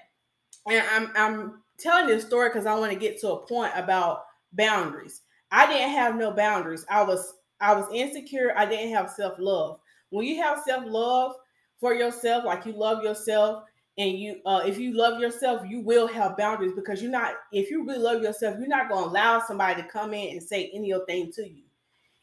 and 0.70 0.84
I'm 0.92 1.12
I'm 1.16 1.62
telling 1.78 2.08
this 2.08 2.26
story 2.26 2.50
because 2.50 2.66
I 2.66 2.76
want 2.76 2.92
to 2.92 3.00
get 3.00 3.20
to 3.22 3.32
a 3.32 3.48
point 3.48 3.74
about 3.76 4.24
boundaries. 4.54 5.22
I 5.52 5.68
didn't 5.68 5.92
have 5.92 6.16
no 6.16 6.32
boundaries. 6.32 6.86
I 6.90 7.04
was 7.04 7.36
I 7.60 7.74
was 7.74 7.88
insecure. 7.94 8.54
I 8.56 8.66
didn't 8.66 8.94
have 8.94 9.10
self-love. 9.10 9.80
When 10.10 10.26
you 10.26 10.42
have 10.42 10.62
self-love 10.66 11.34
for 11.80 11.94
yourself, 11.94 12.46
like 12.46 12.66
you 12.66 12.74
love 12.74 13.04
yourself, 13.04 13.64
and 13.98 14.18
you 14.18 14.42
uh 14.46 14.62
if 14.66 14.78
you 14.78 14.94
love 14.94 15.20
yourself, 15.20 15.64
you 15.68 15.82
will 15.82 16.08
have 16.08 16.38
boundaries 16.38 16.74
because 16.76 17.02
you're 17.02 17.12
not 17.12 17.36
if 17.52 17.70
you 17.70 17.86
really 17.86 18.00
love 18.00 18.22
yourself, 18.22 18.58
you're 18.60 18.68
not 18.68 18.90
gonna 18.90 19.08
allow 19.08 19.40
somebody 19.40 19.82
to 19.82 19.88
come 19.88 20.14
in 20.14 20.32
and 20.38 20.44
say 20.44 20.72
any 20.74 20.94
old 20.94 21.08
thing 21.08 21.32
to 21.34 21.48
you 21.48 21.64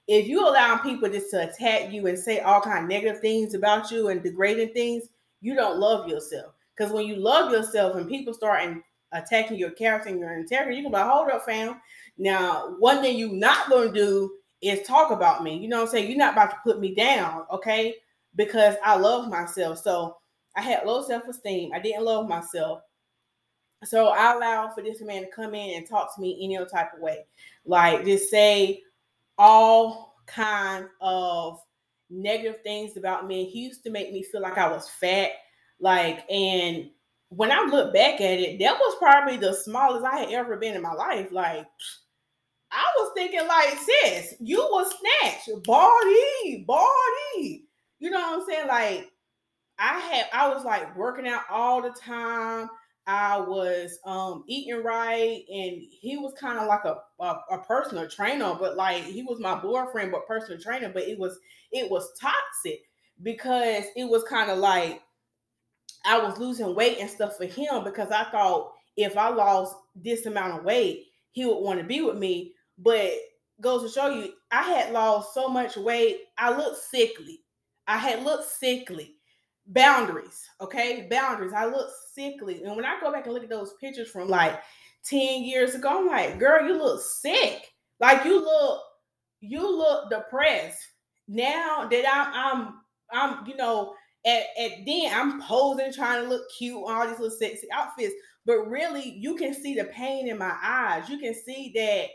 if 0.09 0.27
you 0.27 0.49
allow 0.49 0.79
people 0.79 1.09
just 1.09 1.31
to 1.31 1.49
attack 1.49 1.93
you 1.93 2.07
and 2.07 2.19
say 2.19 2.41
all 2.41 2.63
kind 2.63 2.85
of 2.85 2.89
negative 2.89 3.21
things 3.21 3.53
about 3.53 3.91
you 3.91 4.09
and 4.09 4.23
degrading 4.23 4.73
things, 4.73 5.05
you 5.43 5.55
don't 5.55 5.79
love 5.79 6.09
yourself. 6.09 6.55
Because 6.79 6.93
when 6.93 7.07
you 7.07 7.17
love 7.17 7.51
yourself 7.51 7.97
and 7.97 8.09
people 8.09 8.33
start 8.33 8.77
attacking 9.13 9.59
your 9.59 9.71
character 9.71 10.11
and 10.11 10.21
your 10.21 10.39
integrity, 10.39 10.77
you 10.77 10.83
can 10.83 10.93
be 10.93 10.97
like, 10.99 11.11
hold 11.11 11.29
up, 11.31 11.45
fam. 11.45 11.81
Now, 12.19 12.77
one 12.79 13.01
thing 13.01 13.19
you're 13.19 13.33
not 13.33 13.69
going 13.69 13.93
to 13.93 13.95
do 13.95 14.33
is 14.61 14.87
talk 14.87 15.11
about 15.11 15.43
me. 15.43 15.57
You 15.57 15.69
know 15.69 15.79
what 15.79 15.87
I'm 15.87 15.91
saying? 15.91 16.09
You're 16.09 16.19
not 16.19 16.35
about 16.35 16.51
to 16.51 16.57
put 16.63 16.79
me 16.79 16.95
down, 16.95 17.45
okay? 17.53 17.97
Because 18.37 18.77
I 18.85 18.97
love 18.97 19.29
myself. 19.29 19.79
So 19.79 20.17
I 20.57 20.63
had 20.63 20.87
low 20.87 21.03
self 21.03 21.27
esteem. 21.27 21.73
I 21.75 21.81
didn't 21.81 22.05
love 22.05 22.29
myself. 22.29 22.83
So 23.85 24.09
I 24.09 24.35
allowed 24.35 24.75
for 24.75 24.83
this 24.83 25.01
man 25.01 25.23
to 25.23 25.31
come 25.31 25.55
in 25.55 25.77
and 25.77 25.89
talk 25.89 26.15
to 26.15 26.21
me 26.21 26.39
any 26.43 26.57
other 26.57 26.69
type 26.69 26.95
of 26.95 27.01
way. 27.01 27.25
Like 27.65 28.05
just 28.05 28.31
say 28.31 28.83
all 29.37 30.17
kind 30.27 30.87
of 31.01 31.61
negative 32.11 32.61
things 32.63 32.97
about 32.97 33.27
me. 33.27 33.47
He 33.47 33.61
used 33.61 33.85
to 33.85 33.91
make 33.91 34.13
me 34.13 34.23
feel 34.23 34.41
like 34.41 34.59
I 34.59 34.69
was 34.69 34.89
fat. 34.89 35.31
Like, 35.81 36.25
and 36.31 36.91
when 37.31 37.53
I 37.53 37.63
look 37.63 37.93
back 37.93 38.21
at 38.21 38.41
it, 38.41 38.59
that 38.59 38.79
was 38.79 38.97
probably 38.99 39.37
the 39.37 39.53
smallest 39.55 40.05
I 40.05 40.21
had 40.21 40.31
ever 40.31 40.57
been 40.57 40.75
in 40.75 40.83
my 40.83 40.93
life. 40.93 41.29
Like, 41.31 41.67
I 42.71 42.91
was 42.99 43.13
thinking, 43.15 43.47
like, 43.47 43.79
sis, 43.79 44.35
you 44.41 44.59
was 44.59 44.93
snatched, 44.99 45.65
body, 45.65 46.65
body. 46.67 47.65
You 47.99 48.11
know 48.11 48.21
what 48.21 48.41
I'm 48.41 48.47
saying? 48.47 48.69
Like, 48.69 49.11
I 49.79 49.99
had, 49.99 50.27
I 50.33 50.49
was 50.49 50.65
like 50.65 50.97
working 50.97 51.29
out 51.29 51.43
all 51.51 51.83
the 51.83 51.91
time. 51.91 52.69
I 53.07 53.39
was 53.41 53.99
um 54.05 54.45
eating 54.49 54.83
right, 54.83 55.43
and 55.49 55.81
he 55.91 56.19
was 56.19 56.35
kind 56.39 56.59
of 56.59 56.67
like 56.67 56.85
a, 56.85 56.97
a, 57.21 57.41
a 57.53 57.59
personal 57.67 58.07
trainer, 58.07 58.55
but 58.59 58.77
like 58.77 59.03
he 59.03 59.23
was 59.23 59.41
my 59.41 59.55
boyfriend, 59.59 60.13
but 60.13 60.27
personal 60.27 60.61
trainer. 60.61 60.91
But 60.93 61.05
it 61.05 61.19
was 61.19 61.39
it 61.73 61.91
was 61.91 62.13
toxic 62.21 62.81
because 63.23 63.85
it 63.97 64.05
was 64.05 64.25
kind 64.25 64.51
of 64.51 64.59
like 64.59 65.01
I 66.09 66.19
was 66.19 66.38
losing 66.38 66.75
weight 66.75 66.99
and 67.00 67.11
stuff 67.11 67.37
for 67.37 67.45
him 67.45 67.85
because 67.85 68.11
I 68.11 68.25
thought 68.25 68.73
if 68.97 69.17
I 69.17 69.29
lost 69.29 69.77
this 69.95 70.27
amount 70.27 70.59
of 70.59 70.65
weight, 70.65 71.05
he 71.33 71.45
would 71.45 71.61
want 71.61 71.79
to 71.81 71.87
be 71.87 72.00
with 72.00 72.17
me. 72.17 72.55
But 72.79 73.12
goes 73.61 73.83
to 73.83 73.88
show 73.88 74.09
you, 74.09 74.33
I 74.50 74.62
had 74.62 74.93
lost 74.93 75.35
so 75.35 75.49
much 75.49 75.77
weight, 75.77 76.23
I 76.38 76.57
looked 76.57 76.79
sickly. 76.79 77.41
I 77.87 77.99
had 77.99 78.25
looked 78.25 78.49
sickly 78.49 79.17
boundaries, 79.69 80.49
okay? 80.61 81.07
Boundaries. 81.11 81.53
I 81.53 81.67
look 81.67 81.91
sickly. 82.15 82.62
And 82.65 82.75
when 82.75 82.85
I 82.85 82.99
go 83.00 83.12
back 83.12 83.27
and 83.27 83.35
look 83.35 83.45
at 83.45 83.50
those 83.50 83.75
pictures 83.81 84.11
from 84.11 84.29
like 84.29 84.61
10 85.05 85.43
years 85.43 85.75
ago, 85.75 86.00
I'm 86.00 86.07
like, 86.07 86.38
girl, 86.38 86.67
you 86.67 86.75
look 86.75 87.03
sick. 87.03 87.69
Like 88.00 88.25
you 88.25 88.41
look, 88.41 88.81
you 89.41 89.77
look 89.77 90.11
depressed. 90.11 90.81
Now 91.29 91.87
that 91.91 92.05
I'm 92.09 92.33
I'm 92.35 92.75
I'm, 93.11 93.47
you 93.47 93.57
know, 93.57 93.95
at, 94.27 94.45
at 94.59 94.73
then 94.87 95.13
I'm 95.13 95.41
posing, 95.43 95.93
trying 95.93 96.23
to 96.23 96.29
look 96.29 96.43
cute, 96.57 96.77
all 96.77 97.07
these 97.07 97.19
little 97.19 97.37
sexy 97.37 97.69
outfits. 97.73 98.15
But 98.47 98.69
really, 98.69 99.17
you 99.19 99.37
can 99.37 99.55
see 99.55 99.75
the 99.75 99.85
pain 99.85 100.29
in 100.29 100.39
my 100.39 100.55
eyes. 100.63 101.09
You 101.09 101.19
can 101.19 101.35
see 101.35 101.73
that 101.75 102.07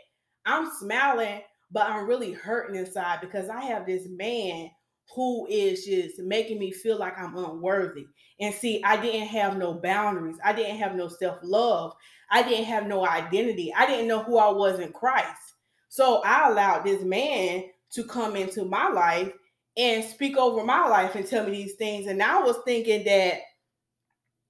I'm 0.46 0.70
smiling, 0.78 1.40
but 1.70 1.88
I'm 1.88 2.06
really 2.06 2.32
hurting 2.32 2.76
inside 2.76 3.20
because 3.20 3.48
I 3.48 3.62
have 3.62 3.86
this 3.86 4.06
man 4.08 4.70
who 5.14 5.46
is 5.48 5.84
just 5.84 6.18
making 6.18 6.58
me 6.58 6.72
feel 6.72 6.98
like 6.98 7.18
I'm 7.18 7.36
unworthy. 7.36 8.06
And 8.40 8.54
see, 8.54 8.82
I 8.82 9.00
didn't 9.00 9.28
have 9.28 9.56
no 9.56 9.74
boundaries. 9.74 10.38
I 10.44 10.52
didn't 10.52 10.78
have 10.78 10.96
no 10.96 11.08
self 11.08 11.38
love. 11.42 11.92
I 12.30 12.42
didn't 12.42 12.64
have 12.64 12.86
no 12.86 13.06
identity. 13.06 13.72
I 13.76 13.86
didn't 13.86 14.08
know 14.08 14.22
who 14.22 14.38
I 14.38 14.50
was 14.50 14.80
in 14.80 14.92
Christ. 14.92 15.54
So 15.88 16.22
I 16.24 16.48
allowed 16.48 16.84
this 16.84 17.02
man 17.02 17.64
to 17.92 18.04
come 18.04 18.34
into 18.34 18.64
my 18.64 18.88
life 18.88 19.32
and 19.76 20.04
speak 20.04 20.36
over 20.36 20.64
my 20.64 20.86
life 20.88 21.14
and 21.14 21.26
tell 21.26 21.44
me 21.44 21.50
these 21.52 21.74
things. 21.74 22.06
And 22.06 22.22
I 22.22 22.40
was 22.40 22.58
thinking 22.64 23.04
that, 23.04 23.40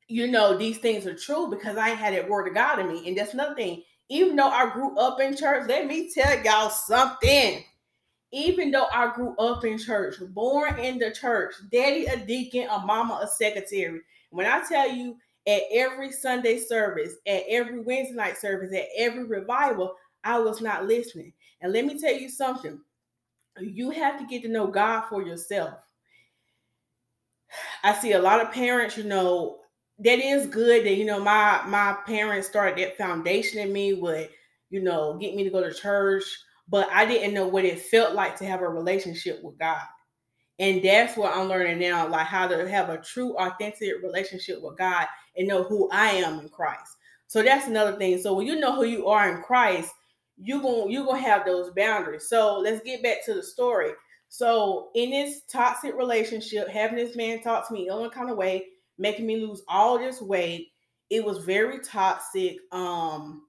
you 0.09 0.27
know, 0.27 0.57
these 0.57 0.79
things 0.79 1.07
are 1.07 1.17
true 1.17 1.49
because 1.51 1.77
I 1.77 1.91
ain't 1.91 1.99
had 1.99 2.15
that 2.15 2.29
word 2.29 2.49
of 2.49 2.55
God 2.55 2.79
in 2.79 2.89
me. 2.89 3.09
And 3.09 3.17
that's 3.17 3.35
another 3.35 3.55
thing. 3.55 3.83
Even 4.11 4.37
though 4.37 4.51
I 4.51 4.71
grew 4.71 4.97
up 4.99 5.21
in 5.21 5.37
church, 5.37 5.67
let 5.69 5.87
me 5.87 6.11
tell 6.13 6.43
y'all 6.45 6.69
something 6.69 7.65
even 8.35 8.73
though 8.73 8.89
I 8.93 9.15
grew 9.15 9.37
up 9.37 9.65
in 9.65 9.79
church, 9.79 10.17
born 10.31 10.77
in 10.81 10.99
the 10.99 11.13
church, 11.13 11.55
daddy 11.71 12.07
a 12.07 12.17
deacon, 12.17 12.67
a 12.69 12.81
mama 12.81 13.21
a 13.23 13.29
secretary. 13.29 14.01
When 14.31 14.45
I 14.45 14.61
tell 14.69 14.91
you 14.91 15.17
at 15.47 15.63
every 15.71 16.11
Sunday 16.11 16.59
service, 16.59 17.15
at 17.29 17.45
every 17.49 17.79
Wednesday 17.79 18.17
night 18.17 18.37
service, 18.37 18.75
at 18.75 18.89
every 18.97 19.23
revival, 19.23 19.95
I 20.25 20.41
was 20.41 20.61
not 20.61 20.87
listening. 20.87 21.33
And 21.61 21.73
let 21.73 21.85
me 21.85 21.97
tell 21.97 22.13
you 22.13 22.29
something. 22.29 22.81
You 23.61 23.91
have 23.91 24.19
to 24.19 24.27
get 24.27 24.43
to 24.43 24.49
know 24.49 24.67
God 24.67 25.05
for 25.09 25.23
yourself. 25.23 25.79
I 27.83 27.95
see 27.95 28.13
a 28.13 28.23
lot 28.23 28.41
of 28.41 28.53
parents, 28.53 28.97
you 28.97 29.05
know, 29.05 29.59
that 29.99 30.19
is 30.19 30.49
good 30.49 30.85
that 30.85 30.97
you 30.97 31.05
know 31.05 31.21
my 31.21 31.63
my 31.67 31.97
parents 32.05 32.49
started 32.49 32.77
that 32.79 32.99
foundation 32.99 33.61
in 33.61 33.73
me 33.73 33.95
would, 33.95 34.29
you 34.71 34.81
know, 34.81 35.17
get 35.19 35.37
me 35.37 35.45
to 35.45 35.51
go 35.51 35.63
to 35.63 35.73
church 35.73 36.25
but 36.69 36.89
I 36.91 37.05
didn't 37.05 37.35
know 37.35 37.47
what 37.47 37.65
it 37.65 37.81
felt 37.81 38.15
like 38.15 38.37
to 38.39 38.47
have 38.47 38.63
a 38.63 38.69
relationship 38.69 39.43
with 39.43 39.59
God. 39.59 39.83
And 40.59 40.83
that's 40.83 41.17
what 41.17 41.37
I'm 41.37 41.49
learning 41.49 41.81
now, 41.81 42.09
like 42.09 42.27
how 42.27 42.47
to 42.47 42.69
have 42.69 42.89
a 42.89 42.99
true, 42.99 43.37
authentic 43.37 44.03
relationship 44.03 44.63
with 44.63 44.79
God 44.79 45.07
and 45.37 45.49
know 45.49 45.65
who 45.65 45.89
I 45.91 46.11
am 46.11 46.41
in 46.41 46.49
Christ. 46.49 46.97
So 47.27 47.43
that's 47.43 47.67
another 47.67 47.97
thing. 47.97 48.19
So 48.21 48.35
when 48.35 48.47
you 48.47 48.61
know 48.61 48.75
who 48.75 48.85
you 48.85 49.09
are 49.09 49.35
in 49.35 49.43
Christ, 49.43 49.93
you're 50.37 50.61
going 50.61 50.91
you're 50.91 51.07
gonna 51.07 51.21
have 51.21 51.45
those 51.45 51.71
boundaries. 51.77 52.29
So 52.29 52.59
let's 52.59 52.83
get 52.83 53.03
back 53.03 53.25
to 53.27 53.35
the 53.35 53.43
story. 53.43 53.91
So 54.29 54.91
in 54.95 55.11
this 55.11 55.43
toxic 55.51 55.95
relationship, 55.95 56.69
having 56.69 56.97
this 56.97 57.17
man 57.17 57.43
talk 57.43 57.69
to 57.69 57.75
me 57.75 57.89
in 57.89 57.95
one 57.95 58.11
kind 58.11 58.31
of 58.31 58.37
way, 58.37 58.67
making 58.99 59.27
me 59.27 59.45
lose 59.45 59.63
all 59.69 59.99
this 59.99 60.21
weight, 60.21 60.69
it 61.11 61.25
was 61.25 61.45
very 61.45 61.79
toxic. 61.81 62.57
Um, 62.73 63.43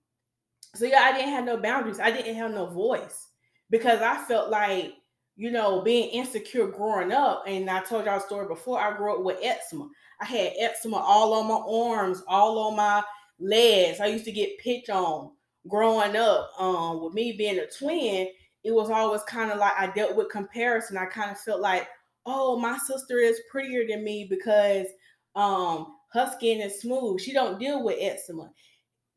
so 0.76 0.86
yeah, 0.86 1.02
I 1.02 1.14
didn't 1.14 1.34
have 1.34 1.46
no 1.46 1.58
boundaries. 1.58 2.00
I 2.00 2.12
didn't 2.12 2.36
have 2.36 2.52
no 2.52 2.68
voice 2.68 3.30
because 3.70 4.02
I 4.02 4.18
felt 4.26 4.52
like, 4.52 4.94
you 5.36 5.50
know, 5.50 5.82
being 5.82 6.10
insecure 6.10 6.68
growing 6.68 7.12
up. 7.12 7.44
And 7.48 7.70
I 7.70 7.82
told 7.82 8.06
y'all 8.06 8.18
a 8.18 8.22
story 8.22 8.48
before. 8.48 8.80
I 8.80 8.96
grew 8.96 9.16
up 9.16 9.24
with 9.24 9.40
eczema. 9.42 9.90
I 10.22 10.26
had 10.26 10.54
eczema 10.60 10.98
all 10.98 11.34
on 11.34 11.48
my 11.48 11.96
arms, 11.96 12.22
all 12.28 12.60
on 12.60 12.76
my 12.76 13.04
legs. 13.40 14.00
I 14.00 14.08
used 14.08 14.26
to 14.26 14.32
get 14.32 14.60
pitch 14.60 14.90
on 14.90 15.32
growing 15.68 16.16
up. 16.16 16.52
Um, 16.60 17.04
with 17.04 17.14
me 17.14 17.34
being 17.34 17.60
a 17.60 17.68
twin, 17.68 18.30
it 18.64 18.74
was 18.74 18.90
always 18.90 19.24
kind 19.24 19.52
of 19.52 19.60
like 19.60 19.74
I 19.78 19.88
dealt 19.88 20.16
with 20.16 20.30
comparison. 20.30 20.98
I 20.98 21.06
kind 21.06 21.32
of 21.32 21.40
felt 21.40 21.62
like, 21.62 21.88
oh, 22.26 22.58
my 22.58 22.78
sister 22.78 23.18
is 23.18 23.42
prettier 23.52 23.86
than 23.88 24.04
me 24.04 24.28
because 24.30 24.88
um 25.36 25.96
her 26.14 26.32
skin 26.36 26.62
is 26.62 26.82
smooth. 26.82 27.20
She 27.20 27.34
don't 27.34 27.60
deal 27.60 27.84
with 27.84 27.98
eczema 28.00 28.50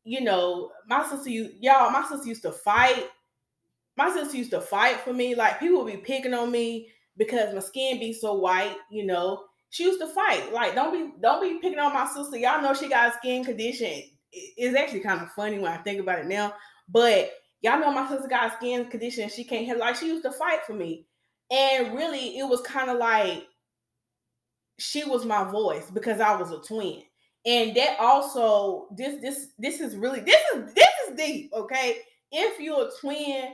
you 0.09 0.21
know, 0.21 0.71
my 0.87 1.07
sister, 1.07 1.29
y'all, 1.29 1.91
my 1.91 2.03
sister 2.09 2.27
used 2.27 2.41
to 2.41 2.51
fight. 2.51 3.05
My 3.95 4.11
sister 4.11 4.37
used 4.37 4.49
to 4.51 4.59
fight 4.59 4.97
for 5.01 5.13
me. 5.13 5.35
Like 5.35 5.59
people 5.59 5.83
would 5.83 5.93
be 5.93 5.99
picking 5.99 6.33
on 6.33 6.51
me 6.51 6.89
because 7.15 7.53
my 7.53 7.59
skin 7.59 7.99
be 7.99 8.13
so 8.13 8.33
white, 8.33 8.75
you 8.89 9.05
know. 9.05 9.43
She 9.69 9.83
used 9.83 9.99
to 9.99 10.07
fight. 10.07 10.51
Like, 10.51 10.73
don't 10.73 10.91
be 10.91 11.21
don't 11.21 11.43
be 11.43 11.59
picking 11.59 11.77
on 11.77 11.93
my 11.93 12.07
sister. 12.07 12.37
Y'all 12.37 12.59
know 12.59 12.73
she 12.73 12.89
got 12.89 13.13
a 13.13 13.17
skin 13.17 13.43
condition. 13.43 14.01
It's 14.31 14.77
actually 14.77 15.01
kind 15.01 15.21
of 15.21 15.31
funny 15.31 15.59
when 15.59 15.71
I 15.71 15.77
think 15.77 15.99
about 15.99 16.19
it 16.19 16.27
now. 16.27 16.53
But 16.87 17.31
y'all 17.61 17.79
know 17.79 17.91
my 17.91 18.07
sister 18.07 18.27
got 18.27 18.57
skin 18.57 18.89
condition. 18.89 19.29
She 19.29 19.43
can't 19.43 19.67
have 19.67 19.77
like 19.77 19.95
she 19.95 20.07
used 20.07 20.23
to 20.23 20.31
fight 20.31 20.59
for 20.65 20.73
me. 20.73 21.05
And 21.51 21.95
really, 21.95 22.37
it 22.37 22.47
was 22.47 22.61
kind 22.61 22.89
of 22.89 22.97
like 22.97 23.47
she 24.77 25.03
was 25.03 25.25
my 25.25 25.43
voice 25.43 25.89
because 25.91 26.19
I 26.19 26.35
was 26.35 26.51
a 26.51 26.59
twin 26.59 27.03
and 27.45 27.75
that 27.75 27.97
also 27.99 28.87
this 28.95 29.21
this 29.21 29.47
this 29.57 29.79
is 29.79 29.95
really 29.95 30.19
this 30.19 30.41
is 30.53 30.73
this 30.73 30.89
is 31.07 31.15
deep 31.15 31.51
okay 31.53 31.99
if 32.31 32.59
you're 32.59 32.87
a 32.87 32.91
twin 32.99 33.53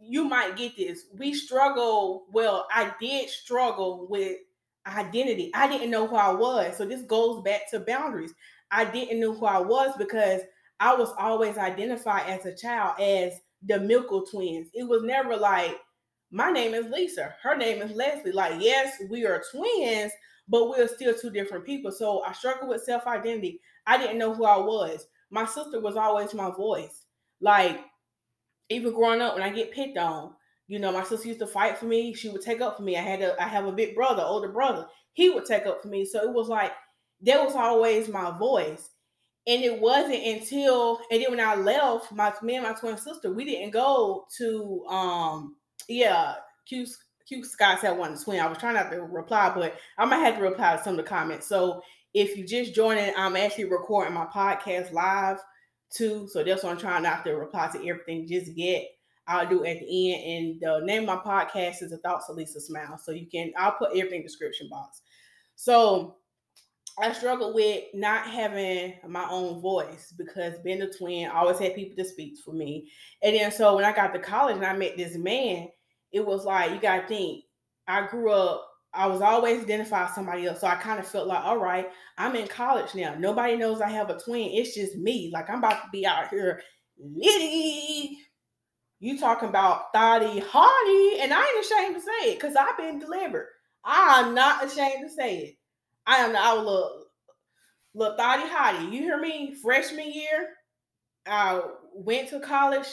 you 0.00 0.24
might 0.24 0.56
get 0.56 0.76
this 0.76 1.06
we 1.18 1.34
struggle 1.34 2.26
well 2.32 2.66
i 2.74 2.92
did 3.00 3.28
struggle 3.28 4.06
with 4.08 4.38
identity 4.86 5.50
i 5.54 5.68
didn't 5.68 5.90
know 5.90 6.06
who 6.06 6.16
i 6.16 6.32
was 6.32 6.76
so 6.76 6.86
this 6.86 7.02
goes 7.02 7.42
back 7.42 7.68
to 7.70 7.80
boundaries 7.80 8.32
i 8.70 8.84
didn't 8.84 9.20
know 9.20 9.34
who 9.34 9.46
i 9.46 9.58
was 9.58 9.94
because 9.98 10.40
i 10.80 10.94
was 10.94 11.12
always 11.18 11.58
identified 11.58 12.28
as 12.28 12.46
a 12.46 12.54
child 12.54 12.98
as 13.00 13.32
the 13.62 13.80
Mickle 13.80 14.24
twins 14.26 14.68
it 14.74 14.86
was 14.86 15.02
never 15.02 15.36
like 15.36 15.76
my 16.30 16.50
name 16.50 16.74
is 16.74 16.86
lisa 16.86 17.34
her 17.42 17.56
name 17.56 17.82
is 17.82 17.92
leslie 17.92 18.32
like 18.32 18.60
yes 18.60 19.02
we 19.10 19.24
are 19.24 19.42
twins 19.50 20.12
but 20.48 20.68
we're 20.68 20.88
still 20.88 21.14
two 21.14 21.30
different 21.30 21.64
people. 21.64 21.90
So 21.90 22.22
I 22.22 22.32
struggled 22.32 22.68
with 22.68 22.84
self 22.84 23.06
identity. 23.06 23.60
I 23.86 23.98
didn't 23.98 24.18
know 24.18 24.34
who 24.34 24.44
I 24.44 24.58
was. 24.58 25.06
My 25.30 25.44
sister 25.44 25.80
was 25.80 25.96
always 25.96 26.34
my 26.34 26.50
voice. 26.50 27.04
Like, 27.40 27.80
even 28.68 28.94
growing 28.94 29.20
up, 29.20 29.34
when 29.34 29.42
I 29.42 29.50
get 29.50 29.72
picked 29.72 29.98
on, 29.98 30.32
you 30.68 30.78
know, 30.78 30.92
my 30.92 31.04
sister 31.04 31.28
used 31.28 31.40
to 31.40 31.46
fight 31.46 31.78
for 31.78 31.86
me. 31.86 32.14
She 32.14 32.28
would 32.28 32.42
take 32.42 32.60
up 32.60 32.76
for 32.76 32.82
me. 32.82 32.96
I 32.96 33.02
had 33.02 33.22
a, 33.22 33.40
I 33.42 33.46
have 33.46 33.66
a 33.66 33.72
big 33.72 33.94
brother, 33.94 34.22
older 34.22 34.48
brother. 34.48 34.86
He 35.12 35.30
would 35.30 35.44
take 35.44 35.66
up 35.66 35.82
for 35.82 35.88
me. 35.88 36.04
So 36.04 36.22
it 36.22 36.32
was 36.32 36.48
like 36.48 36.72
that 37.22 37.44
was 37.44 37.54
always 37.54 38.08
my 38.08 38.36
voice. 38.38 38.90
And 39.46 39.62
it 39.62 39.80
wasn't 39.80 40.24
until 40.24 41.00
and 41.10 41.22
then 41.22 41.30
when 41.30 41.40
I 41.40 41.54
left, 41.54 42.12
my 42.12 42.32
me 42.42 42.56
and 42.56 42.64
my 42.64 42.72
twin 42.72 42.98
sister, 42.98 43.32
we 43.32 43.44
didn't 43.44 43.70
go 43.70 44.26
to 44.38 44.84
um 44.88 45.56
yeah, 45.88 46.34
Q 46.68 46.86
Q 47.28 47.44
Scott 47.44 47.80
said 47.80 47.96
one 47.98 48.18
twin. 48.18 48.40
I 48.40 48.46
was 48.48 48.58
trying 48.58 48.74
not 48.74 48.90
to 48.90 49.02
reply, 49.02 49.52
but 49.54 49.76
I 49.98 50.04
might 50.04 50.18
have 50.18 50.36
to 50.36 50.42
reply 50.42 50.76
to 50.76 50.82
some 50.82 50.98
of 50.98 51.04
the 51.04 51.08
comments. 51.08 51.46
So 51.46 51.82
if 52.14 52.36
you 52.36 52.46
just 52.46 52.74
joining, 52.74 53.12
I'm 53.16 53.36
actually 53.36 53.64
recording 53.66 54.14
my 54.14 54.26
podcast 54.26 54.92
live. 54.92 55.38
too. 55.90 56.28
So 56.28 56.42
that's 56.42 56.62
why 56.62 56.70
I'm 56.70 56.78
trying 56.78 57.02
not 57.02 57.24
to 57.24 57.32
reply 57.34 57.68
to 57.72 57.88
everything 57.88 58.26
just 58.26 58.52
yet. 58.56 58.84
I'll 59.28 59.48
do 59.48 59.64
at 59.64 59.80
the 59.80 60.14
end. 60.14 60.24
And 60.24 60.60
the 60.60 60.86
name 60.86 61.08
of 61.08 61.24
my 61.24 61.32
podcast 61.32 61.82
is 61.82 61.90
The 61.90 61.98
Thoughts 61.98 62.28
of 62.28 62.36
Lisa 62.36 62.60
Smile. 62.60 62.98
So 62.98 63.12
you 63.12 63.26
can, 63.26 63.52
I'll 63.56 63.72
put 63.72 63.90
everything 63.90 64.16
in 64.16 64.22
the 64.22 64.28
description 64.28 64.68
box. 64.70 65.02
So 65.56 66.16
I 66.98 67.12
struggled 67.12 67.54
with 67.54 67.84
not 67.92 68.26
having 68.26 68.94
my 69.06 69.26
own 69.28 69.60
voice 69.60 70.14
because 70.16 70.58
being 70.64 70.80
a 70.80 70.90
twin, 70.90 71.28
I 71.28 71.40
always 71.40 71.58
had 71.58 71.74
people 71.74 71.96
to 71.96 72.08
speak 72.08 72.38
for 72.42 72.52
me. 72.52 72.90
And 73.22 73.36
then 73.36 73.52
so 73.52 73.76
when 73.76 73.84
I 73.84 73.92
got 73.92 74.14
to 74.14 74.18
college 74.18 74.56
and 74.56 74.64
I 74.64 74.74
met 74.74 74.96
this 74.96 75.16
man, 75.16 75.68
it 76.12 76.24
was 76.24 76.44
like 76.44 76.70
you 76.70 76.80
gotta 76.80 77.06
think. 77.06 77.44
I 77.86 78.06
grew 78.06 78.32
up, 78.32 78.66
I 78.94 79.06
was 79.06 79.20
always 79.20 79.62
identified 79.62 80.10
somebody 80.14 80.46
else. 80.46 80.60
So 80.60 80.66
I 80.66 80.76
kind 80.76 80.98
of 80.98 81.06
felt 81.06 81.28
like, 81.28 81.44
all 81.44 81.58
right, 81.58 81.88
I'm 82.16 82.34
in 82.34 82.48
college 82.48 82.94
now. 82.94 83.14
Nobody 83.14 83.56
knows 83.56 83.80
I 83.80 83.90
have 83.90 84.08
a 84.08 84.18
twin. 84.18 84.50
It's 84.52 84.74
just 84.74 84.96
me. 84.96 85.30
Like 85.32 85.50
I'm 85.50 85.58
about 85.58 85.82
to 85.84 85.90
be 85.92 86.06
out 86.06 86.30
here 86.30 86.62
litty. 86.98 88.18
You 88.98 89.18
talking 89.18 89.50
about 89.50 89.92
thotty 89.92 90.40
hardy, 90.40 91.20
and 91.20 91.32
I 91.34 91.46
ain't 91.46 91.64
ashamed 91.64 91.96
to 91.96 92.00
say 92.00 92.30
it 92.30 92.40
because 92.40 92.56
I've 92.56 92.78
been 92.78 92.98
delivered. 92.98 93.48
I'm 93.84 94.34
not 94.34 94.64
ashamed 94.64 95.06
to 95.06 95.14
say 95.14 95.38
it. 95.38 95.54
I 96.06 96.16
am 96.16 96.36
I 96.36 96.54
look 96.54 97.08
look 97.94 98.16
thotty 98.16 98.42
hottie. 98.44 98.92
You 98.92 99.00
hear 99.00 99.18
me? 99.18 99.54
Freshman 99.54 100.12
year, 100.12 100.50
I 101.26 101.60
went 101.92 102.28
to 102.30 102.40
college. 102.40 102.86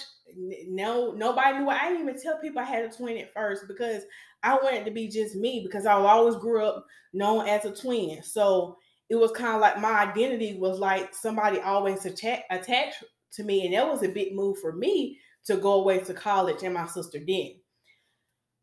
No, 0.68 1.12
nobody 1.12 1.60
knew. 1.60 1.70
I 1.70 1.90
didn't 1.90 2.08
even 2.08 2.22
tell 2.22 2.40
people 2.40 2.62
I 2.62 2.66
had 2.66 2.86
a 2.86 2.90
twin 2.90 3.18
at 3.18 3.34
first 3.34 3.68
because 3.68 4.04
I 4.42 4.56
wanted 4.56 4.86
to 4.86 4.92
be 4.92 5.08
just 5.08 5.36
me 5.36 5.62
because 5.64 5.86
I 5.86 5.94
always 5.94 6.36
grew 6.36 6.66
up 6.66 6.86
known 7.14 7.48
as 7.48 7.66
a 7.66 7.76
twin. 7.76 8.24
So 8.24 8.78
it 9.10 9.16
was 9.16 9.32
kind 9.32 9.56
of 9.56 9.62
like 9.62 9.80
my 9.80 9.92
identity 10.10 10.58
was 10.58 10.80
like 10.80 11.14
somebody 11.14 11.60
always 11.60 12.06
atta- 12.06 12.44
attached 12.50 13.04
to 13.34 13.44
me, 13.44 13.66
and 13.66 13.74
that 13.74 13.88
was 13.88 14.04
a 14.04 14.10
big 14.10 14.34
move 14.34 14.60
for 14.60 14.74
me 14.74 15.20
to 15.46 15.58
go 15.58 15.74
away 15.74 16.00
to 16.00 16.14
college, 16.14 16.64
and 16.64 16.74
my 16.74 16.88
sister 16.88 17.20
didn't. 17.20 17.58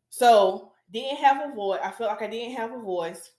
So 0.09 0.71
didn't 0.91 1.17
have 1.17 1.51
a 1.51 1.55
voice. 1.55 1.79
I 1.83 1.91
felt 1.91 2.11
like 2.11 2.21
I 2.21 2.27
didn't 2.27 2.57
have 2.57 2.73
a 2.73 2.79
voice 2.79 3.31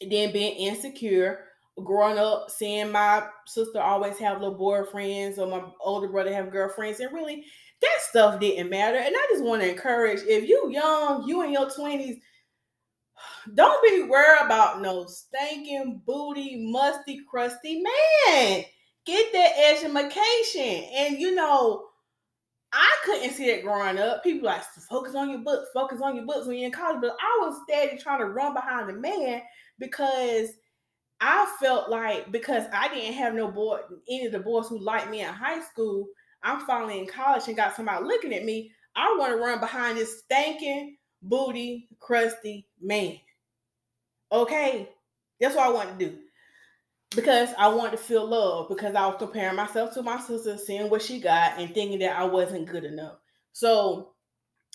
then 0.00 0.32
being 0.32 0.56
insecure, 0.56 1.40
growing 1.84 2.18
up, 2.18 2.50
seeing 2.50 2.90
my 2.90 3.26
sister 3.46 3.80
always 3.80 4.18
have 4.18 4.40
little 4.40 4.58
boyfriends 4.58 5.38
or 5.38 5.46
my 5.46 5.62
older 5.80 6.08
brother 6.08 6.32
have 6.32 6.50
girlfriends, 6.50 7.00
and 7.00 7.12
really 7.12 7.44
that 7.82 7.98
stuff 8.00 8.40
didn't 8.40 8.70
matter. 8.70 8.98
And 8.98 9.14
I 9.14 9.26
just 9.30 9.44
want 9.44 9.62
to 9.62 9.70
encourage 9.70 10.20
if 10.22 10.48
you 10.48 10.70
young, 10.70 11.26
you 11.26 11.42
in 11.42 11.52
your 11.52 11.68
20s, 11.68 12.20
don't 13.54 13.90
be 13.90 14.02
worried 14.02 14.44
about 14.44 14.80
no 14.80 15.06
stinking, 15.06 16.02
booty, 16.06 16.70
musty, 16.70 17.20
crusty 17.28 17.82
man. 17.82 18.64
Get 19.04 19.32
that 19.32 19.52
education. 19.76 20.84
And 20.94 21.18
you 21.18 21.34
know, 21.34 21.84
I 22.72 22.96
couldn't 23.04 23.32
see 23.32 23.50
that 23.50 23.62
growing 23.62 23.98
up. 23.98 24.24
People 24.24 24.46
like 24.46 24.62
focus 24.90 25.14
on 25.14 25.30
your 25.30 25.38
books, 25.40 25.68
focus 25.72 26.00
on 26.02 26.16
your 26.16 26.26
books 26.26 26.46
when 26.46 26.56
you're 26.56 26.66
in 26.66 26.72
college. 26.72 27.00
But 27.00 27.16
I 27.20 27.38
was 27.42 27.60
steady 27.68 27.96
trying 27.96 28.18
to 28.18 28.26
run 28.26 28.52
behind 28.52 28.88
the 28.88 28.94
man 28.94 29.42
because 29.78 30.50
I 31.20 31.50
felt 31.60 31.88
like 31.88 32.30
because 32.30 32.64
I 32.72 32.88
didn't 32.88 33.14
have 33.14 33.34
no 33.34 33.50
boy, 33.50 33.78
any 34.08 34.26
of 34.26 34.32
the 34.32 34.38
boys 34.38 34.68
who 34.68 34.78
liked 34.78 35.10
me 35.10 35.20
in 35.20 35.28
high 35.28 35.62
school, 35.62 36.06
I'm 36.42 36.60
finally 36.66 36.98
in 36.98 37.06
college 37.06 37.48
and 37.48 37.56
got 37.56 37.74
somebody 37.74 38.04
looking 38.04 38.34
at 38.34 38.44
me. 38.44 38.72
I 38.94 39.14
want 39.18 39.32
to 39.32 39.38
run 39.38 39.60
behind 39.60 39.98
this 39.98 40.20
stinking, 40.20 40.96
booty, 41.22 41.88
crusty 41.98 42.66
man. 42.80 43.18
Okay, 44.30 44.88
that's 45.40 45.56
what 45.56 45.66
I 45.66 45.70
want 45.70 45.98
to 45.98 46.04
do 46.04 46.18
because 47.14 47.50
I 47.58 47.68
wanted 47.68 47.92
to 47.92 47.98
feel 47.98 48.26
love 48.26 48.68
because 48.68 48.94
I 48.94 49.06
was 49.06 49.16
comparing 49.18 49.56
myself 49.56 49.94
to 49.94 50.02
my 50.02 50.20
sister, 50.20 50.58
seeing 50.58 50.90
what 50.90 51.02
she 51.02 51.20
got, 51.20 51.58
and 51.58 51.72
thinking 51.72 52.00
that 52.00 52.18
I 52.18 52.24
wasn't 52.24 52.68
good 52.68 52.84
enough. 52.84 53.16
So 53.52 54.12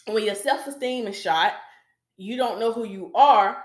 when 0.08 0.26
your 0.26 0.36
self 0.36 0.66
esteem 0.68 1.08
is 1.08 1.20
shot, 1.20 1.54
you 2.18 2.38
don't 2.38 2.60
know 2.60 2.72
who 2.72 2.86
you 2.86 3.12
are 3.14 3.64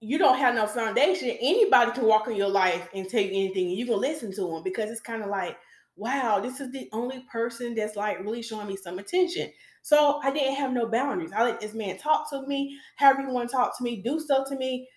you 0.00 0.18
don't 0.18 0.38
have 0.38 0.54
no 0.54 0.66
foundation, 0.66 1.28
anybody 1.40 1.92
can 1.92 2.04
walk 2.04 2.26
in 2.26 2.36
your 2.36 2.48
life 2.48 2.88
and 2.94 3.08
tell 3.08 3.20
you 3.20 3.28
anything, 3.28 3.68
you 3.70 3.84
can 3.84 4.00
listen 4.00 4.32
to 4.32 4.42
them 4.42 4.62
because 4.62 4.90
it's 4.90 5.00
kind 5.00 5.22
of 5.22 5.28
like, 5.28 5.56
wow, 5.96 6.40
this 6.40 6.60
is 6.60 6.72
the 6.72 6.88
only 6.92 7.20
person 7.30 7.74
that's 7.74 7.96
like 7.96 8.18
really 8.20 8.42
showing 8.42 8.66
me 8.66 8.76
some 8.76 8.98
attention. 8.98 9.50
So 9.82 10.20
I 10.22 10.30
didn't 10.30 10.56
have 10.56 10.72
no 10.72 10.86
boundaries. 10.86 11.32
I 11.34 11.44
let 11.44 11.60
this 11.60 11.74
man 11.74 11.98
talk 11.98 12.30
to 12.30 12.46
me, 12.46 12.78
want 13.00 13.50
to 13.50 13.56
talk 13.56 13.76
to 13.76 13.84
me, 13.84 14.02
do 14.02 14.18
stuff 14.18 14.48
to 14.48 14.56
me 14.56 14.88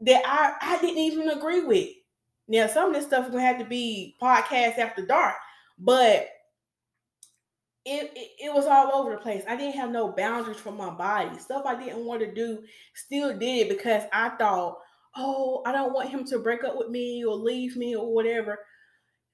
that 0.00 0.22
I, 0.26 0.54
I 0.60 0.80
didn't 0.80 0.98
even 0.98 1.28
agree 1.30 1.64
with. 1.64 1.88
Now, 2.48 2.66
some 2.66 2.88
of 2.88 2.94
this 2.94 3.06
stuff 3.06 3.26
is 3.26 3.30
gonna 3.30 3.42
have 3.42 3.58
to 3.58 3.64
be 3.64 4.16
podcast 4.20 4.78
after 4.78 5.04
dark, 5.04 5.34
but 5.78 6.28
it, 7.88 8.12
it, 8.14 8.30
it, 8.46 8.54
was 8.54 8.66
all 8.66 8.94
over 8.94 9.12
the 9.12 9.20
place. 9.20 9.42
I 9.48 9.56
didn't 9.56 9.78
have 9.78 9.90
no 9.90 10.12
boundaries 10.12 10.58
for 10.58 10.72
my 10.72 10.90
body. 10.90 11.38
Stuff 11.38 11.64
I 11.66 11.82
didn't 11.82 12.04
want 12.04 12.20
to 12.20 12.32
do, 12.32 12.62
still 12.94 13.36
did 13.36 13.68
because 13.68 14.04
I 14.12 14.30
thought, 14.30 14.78
oh, 15.16 15.62
I 15.66 15.72
don't 15.72 15.92
want 15.92 16.10
him 16.10 16.24
to 16.26 16.38
break 16.38 16.64
up 16.64 16.76
with 16.76 16.88
me 16.90 17.24
or 17.24 17.34
leave 17.34 17.76
me 17.76 17.96
or 17.96 18.12
whatever. 18.12 18.58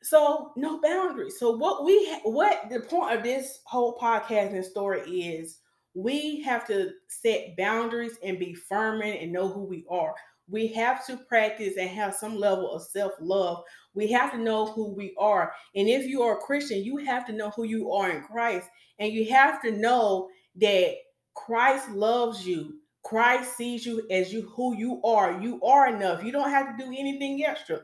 So 0.03 0.53
no 0.57 0.81
boundaries. 0.81 1.39
So 1.39 1.57
what 1.57 1.85
we 1.85 2.07
ha- 2.11 2.21
what 2.25 2.69
the 2.71 2.81
point 2.81 3.17
of 3.17 3.23
this 3.23 3.61
whole 3.65 3.97
podcast 3.99 4.55
and 4.55 4.65
story 4.65 5.01
is, 5.03 5.59
we 5.95 6.43
have 6.43 6.67
to 6.69 6.91
set 7.09 7.57
boundaries 7.57 8.19
and 8.23 8.39
be 8.39 8.55
firm 8.55 9.03
and 9.03 9.33
know 9.33 9.49
who 9.49 9.65
we 9.65 9.85
are. 9.91 10.15
We 10.49 10.69
have 10.69 11.07
to 11.07 11.17
practice 11.17 11.77
and 11.79 11.89
have 11.89 12.15
some 12.15 12.37
level 12.37 12.71
of 12.71 12.83
self 12.83 13.13
love. 13.21 13.63
We 13.95 14.09
have 14.09 14.33
to 14.33 14.39
know 14.39 14.67
who 14.67 14.93
we 14.95 15.15
are. 15.19 15.53
And 15.75 15.89
if 15.89 16.07
you 16.07 16.23
are 16.23 16.37
a 16.39 16.41
Christian, 16.41 16.85
you 16.85 16.99
have 16.99 17.27
to 17.27 17.33
know 17.33 17.51
who 17.51 17.65
you 17.65 17.93
are 17.93 18.11
in 18.11 18.23
Christ. 18.23 18.69
And 18.99 19.13
you 19.13 19.31
have 19.31 19.63
to 19.63 19.71
know 19.71 20.29
that 20.57 20.95
Christ 21.35 21.91
loves 21.91 22.47
you. 22.47 22.75
Christ 23.05 23.57
sees 23.57 23.85
you 23.85 24.07
as 24.11 24.33
you 24.33 24.43
who 24.55 24.77
you 24.77 25.01
are. 25.05 25.41
You 25.41 25.63
are 25.63 25.95
enough. 25.95 26.25
You 26.25 26.33
don't 26.33 26.51
have 26.51 26.77
to 26.77 26.85
do 26.85 26.91
anything 26.91 27.45
extra. 27.45 27.81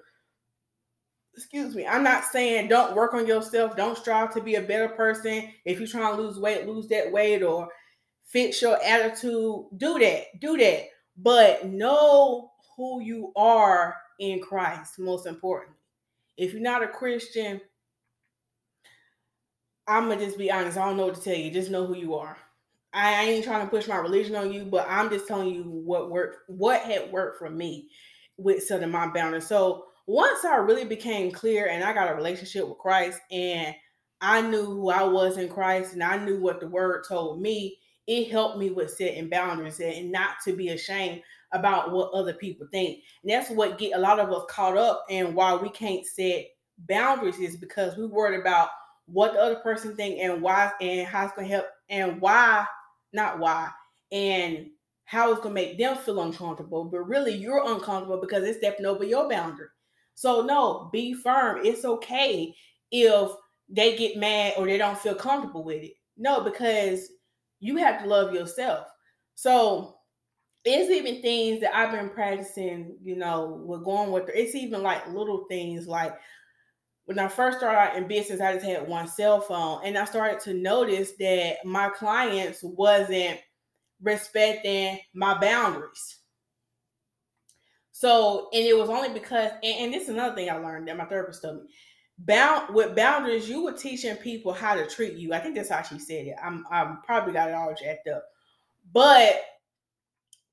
Excuse 1.36 1.74
me. 1.74 1.86
I'm 1.86 2.02
not 2.02 2.24
saying 2.24 2.68
don't 2.68 2.96
work 2.96 3.14
on 3.14 3.26
yourself. 3.26 3.76
Don't 3.76 3.96
strive 3.96 4.32
to 4.34 4.42
be 4.42 4.56
a 4.56 4.62
better 4.62 4.88
person. 4.88 5.50
If 5.64 5.78
you're 5.78 5.88
trying 5.88 6.16
to 6.16 6.22
lose 6.22 6.38
weight, 6.38 6.66
lose 6.66 6.88
that 6.88 7.12
weight 7.12 7.42
or 7.42 7.68
fix 8.26 8.60
your 8.60 8.82
attitude. 8.82 9.66
Do 9.76 9.98
that. 9.98 10.24
Do 10.40 10.56
that. 10.56 10.84
But 11.16 11.66
know 11.66 12.49
who 12.80 13.02
you 13.02 13.30
are 13.36 13.94
in 14.20 14.40
Christ, 14.40 14.98
most 14.98 15.26
importantly. 15.26 15.76
If 16.38 16.54
you're 16.54 16.62
not 16.62 16.82
a 16.82 16.88
Christian, 16.88 17.60
I'm 19.86 20.08
gonna 20.08 20.24
just 20.24 20.38
be 20.38 20.50
honest. 20.50 20.78
I 20.78 20.86
don't 20.86 20.96
know 20.96 21.04
what 21.06 21.16
to 21.16 21.20
tell 21.20 21.34
you. 21.34 21.50
Just 21.50 21.70
know 21.70 21.84
who 21.84 21.94
you 21.94 22.14
are. 22.14 22.38
I 22.94 23.24
ain't 23.24 23.44
trying 23.44 23.66
to 23.66 23.70
push 23.70 23.86
my 23.86 23.98
religion 23.98 24.34
on 24.34 24.50
you, 24.50 24.64
but 24.64 24.86
I'm 24.88 25.10
just 25.10 25.28
telling 25.28 25.54
you 25.54 25.64
what 25.64 26.10
worked, 26.10 26.38
what 26.48 26.80
had 26.80 27.12
worked 27.12 27.38
for 27.38 27.50
me 27.50 27.90
with 28.38 28.62
setting 28.62 28.90
my 28.90 29.08
boundaries. 29.08 29.46
So 29.46 29.84
once 30.06 30.46
I 30.46 30.56
really 30.56 30.86
became 30.86 31.30
clear 31.30 31.68
and 31.68 31.84
I 31.84 31.92
got 31.92 32.10
a 32.10 32.14
relationship 32.14 32.66
with 32.66 32.78
Christ 32.78 33.20
and 33.30 33.74
I 34.22 34.40
knew 34.40 34.64
who 34.64 34.88
I 34.88 35.02
was 35.02 35.36
in 35.36 35.50
Christ 35.50 35.92
and 35.92 36.02
I 36.02 36.16
knew 36.16 36.40
what 36.40 36.60
the 36.60 36.66
word 36.66 37.04
told 37.06 37.42
me, 37.42 37.76
it 38.06 38.30
helped 38.30 38.58
me 38.58 38.70
with 38.70 38.90
setting 38.90 39.28
boundaries 39.28 39.80
and 39.80 40.10
not 40.10 40.36
to 40.46 40.54
be 40.54 40.70
ashamed 40.70 41.22
about 41.52 41.92
what 41.92 42.12
other 42.12 42.32
people 42.34 42.66
think. 42.70 43.00
And 43.22 43.30
that's 43.30 43.50
what 43.50 43.78
get 43.78 43.96
a 43.96 43.98
lot 43.98 44.18
of 44.18 44.30
us 44.30 44.44
caught 44.48 44.76
up 44.76 45.04
and 45.10 45.34
why 45.34 45.54
we 45.54 45.68
can't 45.70 46.06
set 46.06 46.46
boundaries 46.88 47.38
is 47.38 47.56
because 47.56 47.96
we 47.96 48.06
worried 48.06 48.40
about 48.40 48.68
what 49.06 49.32
the 49.32 49.40
other 49.40 49.56
person 49.56 49.96
think 49.96 50.20
and 50.20 50.40
why 50.40 50.70
and 50.80 51.06
how 51.06 51.24
it's 51.24 51.34
gonna 51.34 51.48
help 51.48 51.66
and 51.88 52.20
why, 52.20 52.64
not 53.12 53.38
why, 53.38 53.68
and 54.12 54.68
how 55.04 55.32
it's 55.32 55.40
gonna 55.40 55.54
make 55.54 55.76
them 55.78 55.96
feel 55.96 56.22
uncomfortable. 56.22 56.84
But 56.84 57.00
really 57.00 57.34
you're 57.34 57.72
uncomfortable 57.72 58.20
because 58.20 58.44
it's 58.44 58.58
stepping 58.58 58.86
over 58.86 59.04
your 59.04 59.28
boundary. 59.28 59.68
So 60.14 60.42
no, 60.42 60.88
be 60.92 61.14
firm. 61.14 61.60
It's 61.64 61.84
okay 61.84 62.54
if 62.90 63.30
they 63.68 63.96
get 63.96 64.16
mad 64.16 64.54
or 64.56 64.66
they 64.66 64.78
don't 64.78 64.98
feel 64.98 65.14
comfortable 65.14 65.64
with 65.64 65.82
it. 65.82 65.92
No, 66.16 66.42
because 66.42 67.08
you 67.60 67.76
have 67.76 68.02
to 68.02 68.08
love 68.08 68.34
yourself. 68.34 68.86
So 69.34 69.99
it's 70.64 70.90
even 70.90 71.22
things 71.22 71.60
that 71.60 71.74
I've 71.74 71.92
been 71.92 72.10
practicing, 72.10 72.96
you 73.02 73.16
know, 73.16 73.62
with 73.64 73.84
going 73.84 74.12
with 74.12 74.28
it's 74.34 74.54
even 74.54 74.82
like 74.82 75.08
little 75.08 75.46
things 75.48 75.86
like 75.86 76.16
when 77.06 77.18
I 77.18 77.28
first 77.28 77.58
started 77.58 77.78
out 77.78 77.96
in 77.96 78.06
business, 78.06 78.40
I 78.40 78.54
just 78.54 78.64
had 78.64 78.86
one 78.86 79.08
cell 79.08 79.40
phone 79.40 79.80
and 79.84 79.98
I 79.98 80.04
started 80.04 80.38
to 80.40 80.54
notice 80.54 81.12
that 81.18 81.56
my 81.64 81.88
clients 81.88 82.60
wasn't 82.62 83.40
respecting 84.00 84.98
my 85.14 85.38
boundaries. 85.40 86.18
So, 87.90 88.48
and 88.52 88.64
it 88.64 88.76
was 88.78 88.88
only 88.88 89.10
because, 89.10 89.50
and, 89.62 89.74
and 89.84 89.92
this 89.92 90.04
is 90.04 90.10
another 90.10 90.34
thing 90.34 90.48
I 90.48 90.56
learned 90.56 90.88
that 90.88 90.96
my 90.96 91.04
therapist 91.04 91.42
told 91.42 91.64
me. 91.64 91.70
Bound 92.20 92.74
with 92.74 92.94
boundaries, 92.94 93.48
you 93.48 93.64
were 93.64 93.72
teaching 93.72 94.14
people 94.16 94.52
how 94.52 94.74
to 94.74 94.86
treat 94.86 95.14
you. 95.14 95.32
I 95.32 95.40
think 95.40 95.56
that's 95.56 95.70
how 95.70 95.82
she 95.82 95.98
said 95.98 96.26
it. 96.26 96.36
I'm 96.42 96.64
I'm 96.70 97.02
probably 97.02 97.32
got 97.32 97.48
it 97.48 97.54
all 97.54 97.74
jacked 97.74 98.08
up. 98.08 98.24
But 98.92 99.42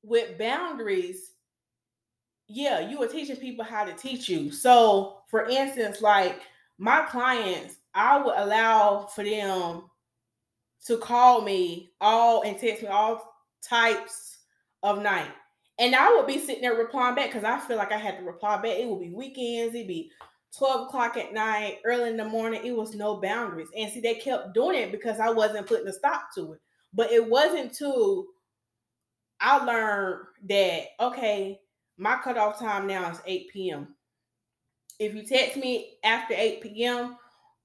with 0.07 0.37
boundaries, 0.37 1.33
yeah, 2.47 2.79
you 2.79 3.03
are 3.03 3.07
teaching 3.07 3.35
people 3.35 3.65
how 3.65 3.83
to 3.83 3.93
teach 3.93 4.29
you. 4.29 4.51
So, 4.51 5.17
for 5.29 5.47
instance, 5.47 6.01
like 6.01 6.41
my 6.77 7.01
clients, 7.01 7.75
I 7.93 8.21
would 8.21 8.35
allow 8.37 9.07
for 9.13 9.23
them 9.23 9.83
to 10.85 10.97
call 10.97 11.41
me 11.41 11.91
all 11.99 12.43
and 12.43 12.57
text 12.57 12.83
me 12.83 12.87
all 12.87 13.33
types 13.61 14.37
of 14.81 15.01
night. 15.01 15.31
And 15.79 15.93
I 15.93 16.15
would 16.15 16.25
be 16.25 16.39
sitting 16.39 16.61
there 16.61 16.75
replying 16.75 17.15
back 17.15 17.27
because 17.27 17.43
I 17.43 17.59
feel 17.59 17.77
like 17.77 17.91
I 17.91 17.97
had 17.97 18.17
to 18.17 18.23
reply 18.23 18.55
back. 18.57 18.77
It 18.77 18.87
would 18.87 19.01
be 19.01 19.11
weekends, 19.11 19.75
it'd 19.75 19.87
be 19.87 20.11
12 20.57 20.87
o'clock 20.87 21.17
at 21.17 21.33
night, 21.33 21.79
early 21.83 22.09
in 22.09 22.17
the 22.17 22.25
morning. 22.25 22.61
It 22.63 22.75
was 22.75 22.95
no 22.95 23.17
boundaries. 23.17 23.67
And 23.77 23.91
see, 23.91 23.99
they 23.99 24.15
kept 24.15 24.53
doing 24.53 24.77
it 24.77 24.91
because 24.91 25.19
I 25.19 25.29
wasn't 25.29 25.67
putting 25.67 25.87
a 25.87 25.93
stop 25.93 26.29
to 26.35 26.53
it. 26.53 26.59
But 26.93 27.11
it 27.11 27.29
wasn't 27.29 27.73
till 27.73 28.25
I 29.39 29.63
learned 29.63 30.25
that, 30.49 30.83
okay, 30.99 31.59
my 31.97 32.17
cutoff 32.17 32.59
time 32.59 32.87
now 32.87 33.11
is 33.11 33.21
8 33.25 33.49
p.m. 33.51 33.95
If 34.99 35.13
you 35.13 35.23
text 35.23 35.57
me 35.57 35.97
after 36.03 36.33
8 36.35 36.61
p.m. 36.61 37.17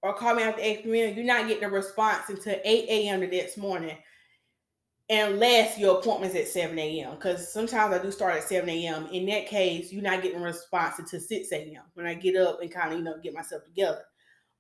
or 0.03 0.15
call 0.15 0.35
me 0.35 0.43
after 0.43 0.61
8 0.61 0.85
p.m., 0.85 1.15
you're 1.17 1.25
not 1.25 1.49
getting 1.49 1.65
a 1.65 1.71
response 1.71 2.29
until 2.29 2.57
8 2.63 2.89
a.m. 2.89 3.21
the 3.21 3.27
next 3.27 3.57
morning 3.57 3.97
unless 5.13 5.79
your 5.79 5.99
appointment's 5.99 6.37
at 6.37 6.49
7 6.49 6.79
a.m. 6.79 7.15
Because 7.15 7.53
sometimes 7.53 7.95
I 7.95 8.03
do 8.03 8.11
start 8.11 8.37
at 8.37 8.45
7 8.45 8.69
a.m. 8.69 9.07
In 9.13 9.27
that 9.27 9.47
case, 9.47 9.93
you're 9.93 10.03
not 10.03 10.23
getting 10.23 10.41
a 10.41 10.45
response 10.45 10.99
until 10.99 11.21
6 11.21 11.53
a.m. 11.53 11.83
when 11.95 12.07
I 12.07 12.15
get 12.15 12.37
up 12.37 12.61
and 12.63 12.73
kind 12.73 12.93
of, 12.93 12.99
you 12.99 13.05
know, 13.05 13.19
get 13.23 13.35
myself 13.35 13.65
together. 13.65 14.03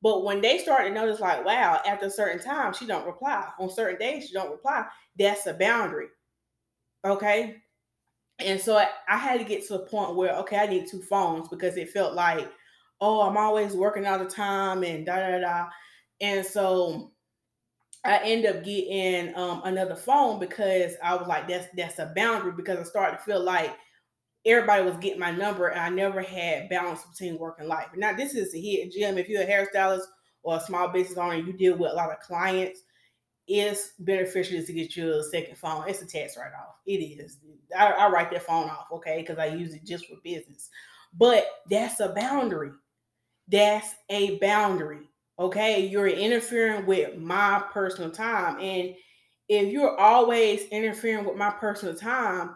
But 0.03 0.25
when 0.25 0.41
they 0.41 0.59
start 0.59 0.87
to 0.87 0.93
notice, 0.93 1.21
like, 1.21 1.45
wow, 1.45 1.81
after 1.87 2.07
a 2.07 2.11
certain 2.11 2.45
time, 2.45 2.75
she 2.75 2.87
don't 2.87 3.07
reply. 3.07 3.49
On 3.59 3.71
certain 3.71 3.99
days, 3.99 4.27
she 4.27 4.35
don't 4.35 4.51
reply. 4.51 4.85
That's 5.17 5.47
a 5.47 5.55
boundary. 5.55 6.09
Okay. 7.05 7.57
And 8.39 8.61
so 8.61 8.77
I, 8.77 8.89
I 9.09 9.17
had 9.17 9.39
to 9.39 9.45
get 9.45 9.67
to 9.69 9.77
a 9.77 9.87
point 9.87 10.17
where, 10.17 10.35
okay, 10.37 10.59
I 10.59 10.67
need 10.67 10.89
two 10.89 11.03
phones 11.03 11.49
because 11.49 11.77
it 11.77 11.91
felt 11.91 12.15
like, 12.15 12.51
oh, 13.01 13.23
I'm 13.23 13.37
always 13.37 13.75
working 13.75 14.07
all 14.07 14.19
the 14.19 14.27
time 14.27 14.83
and 14.85 15.07
da 15.07 15.17
da 15.17 15.39
da. 15.41 15.67
And 16.21 16.45
so 16.45 17.13
I 18.05 18.19
end 18.19 18.47
up 18.47 18.65
getting 18.65 19.35
um, 19.37 19.63
another 19.65 19.95
phone 19.95 20.41
because 20.41 20.95
I 21.03 21.15
was 21.15 21.29
like, 21.29 21.49
that's 21.49 21.69
that's 21.77 21.99
a 21.99 22.13
boundary 22.17 22.53
because 22.53 22.79
I 22.79 22.85
started 22.85 23.19
to 23.19 23.23
feel 23.23 23.43
like 23.43 23.77
everybody 24.45 24.85
was 24.85 24.97
getting 24.97 25.21
my 25.21 25.31
number 25.31 25.69
and 25.69 25.81
I 25.81 25.89
never 25.89 26.21
had 26.21 26.69
balance 26.69 27.05
between 27.05 27.39
work 27.39 27.57
and 27.61 27.69
life. 27.69 27.89
Now 27.97 28.13
this 28.13 28.35
is 28.35 28.55
a 28.55 28.61
hidden 28.61 28.91
gem. 28.91 29.19
If 29.19 29.29
you're 29.29 29.43
a 29.43 29.47
hairstylist 29.47 30.07
or 30.43 30.57
a 30.57 30.61
small 30.61 30.89
business 30.89 31.19
owner, 31.19 31.37
you 31.37 31.53
deal 31.53 31.77
with 31.77 31.93
a 31.93 31.95
lot 31.95 32.11
of 32.11 32.21
clients. 32.21 32.83
It's 33.49 33.93
beneficial 33.99 34.63
to 34.63 34.73
get 34.73 34.97
you 34.97 35.13
a 35.13 35.25
second 35.25 35.59
phone. 35.59 35.89
It's 35.89 36.03
a 36.03 36.07
tax 36.07 36.37
write 36.37 36.53
off. 36.53 36.77
It 36.87 36.99
is. 36.99 37.39
I, 37.77 37.91
I 37.91 38.11
write 38.11 38.31
that 38.31 38.47
phone 38.47 38.71
off, 38.71 38.87
okay, 38.93 39.19
because 39.21 39.39
I 39.39 39.47
use 39.47 39.75
it 39.75 39.85
just 39.85 40.07
for 40.07 40.17
business. 40.23 40.71
But 41.17 41.47
that's 41.69 42.01
a 42.01 42.11
boundary. 42.11 42.71
That's 43.49 43.95
a 44.09 44.39
boundary 44.39 45.09
Okay, 45.39 45.87
you're 45.87 46.09
interfering 46.09 46.87
with 46.87 47.17
my 47.19 47.65
personal 47.73 48.11
time. 48.11 48.61
And 48.61 48.95
if 49.49 49.73
you're 49.73 49.99
always 49.99 50.67
interfering 50.67 51.25
with 51.25 51.37
my 51.37 51.51
personal 51.51 51.95
time, 51.95 52.55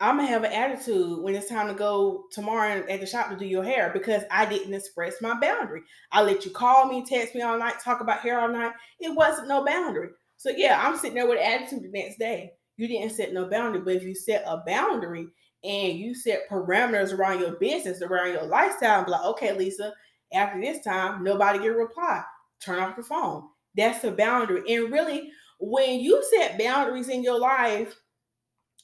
I'm 0.00 0.16
gonna 0.16 0.28
have 0.28 0.44
an 0.44 0.52
attitude 0.52 1.20
when 1.20 1.34
it's 1.34 1.48
time 1.48 1.68
to 1.68 1.74
go 1.74 2.24
tomorrow 2.32 2.84
at 2.88 3.00
the 3.00 3.06
shop 3.06 3.28
to 3.30 3.36
do 3.36 3.44
your 3.44 3.62
hair 3.62 3.90
because 3.92 4.22
I 4.30 4.46
didn't 4.46 4.72
express 4.72 5.20
my 5.20 5.38
boundary. 5.38 5.82
I 6.10 6.22
let 6.22 6.44
you 6.44 6.52
call 6.52 6.88
me, 6.88 7.04
text 7.04 7.34
me 7.34 7.42
all 7.42 7.58
night, 7.58 7.80
talk 7.84 8.00
about 8.00 8.20
hair 8.20 8.40
all 8.40 8.48
night. 8.48 8.72
It 8.98 9.14
wasn't 9.14 9.48
no 9.48 9.64
boundary. 9.64 10.10
So 10.42 10.50
yeah, 10.50 10.84
I'm 10.84 10.96
sitting 10.96 11.14
there 11.14 11.28
with 11.28 11.38
attitude 11.38 11.84
the 11.84 11.88
next 11.96 12.18
day. 12.18 12.50
You 12.76 12.88
didn't 12.88 13.12
set 13.12 13.32
no 13.32 13.48
boundary, 13.48 13.80
but 13.82 13.94
if 13.94 14.02
you 14.02 14.12
set 14.12 14.42
a 14.44 14.60
boundary 14.66 15.28
and 15.62 15.96
you 15.96 16.16
set 16.16 16.50
parameters 16.50 17.16
around 17.16 17.38
your 17.38 17.52
business, 17.52 18.02
around 18.02 18.32
your 18.32 18.46
lifestyle, 18.46 19.04
like, 19.06 19.24
okay, 19.24 19.56
Lisa, 19.56 19.94
after 20.34 20.60
this 20.60 20.82
time, 20.84 21.22
nobody 21.22 21.60
get 21.60 21.68
a 21.68 21.76
reply. 21.76 22.24
Turn 22.60 22.80
off 22.80 22.96
the 22.96 23.04
phone. 23.04 23.44
That's 23.76 24.02
the 24.02 24.10
boundary. 24.10 24.62
And 24.68 24.92
really, 24.92 25.30
when 25.60 26.00
you 26.00 26.20
set 26.36 26.58
boundaries 26.58 27.08
in 27.08 27.22
your 27.22 27.38
life, 27.38 27.94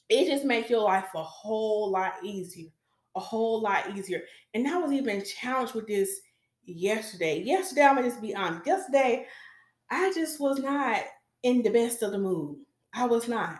it 0.07 0.27
just 0.27 0.45
makes 0.45 0.69
your 0.69 0.83
life 0.83 1.07
a 1.13 1.23
whole 1.23 1.91
lot 1.91 2.13
easier. 2.23 2.69
A 3.17 3.19
whole 3.19 3.61
lot 3.61 3.97
easier. 3.97 4.21
And 4.53 4.65
I 4.65 4.77
was 4.77 4.93
even 4.93 5.25
challenged 5.25 5.73
with 5.73 5.87
this 5.87 6.21
yesterday. 6.63 7.43
Yesterday, 7.43 7.81
I'm 7.81 7.95
gonna 7.95 8.07
just 8.07 8.21
be 8.21 8.33
honest. 8.33 8.65
Yesterday, 8.65 9.25
I 9.91 10.13
just 10.13 10.39
was 10.39 10.59
not 10.59 11.03
in 11.43 11.61
the 11.61 11.69
best 11.69 12.03
of 12.03 12.11
the 12.11 12.19
mood. 12.19 12.57
I 12.93 13.05
was 13.05 13.27
not. 13.27 13.59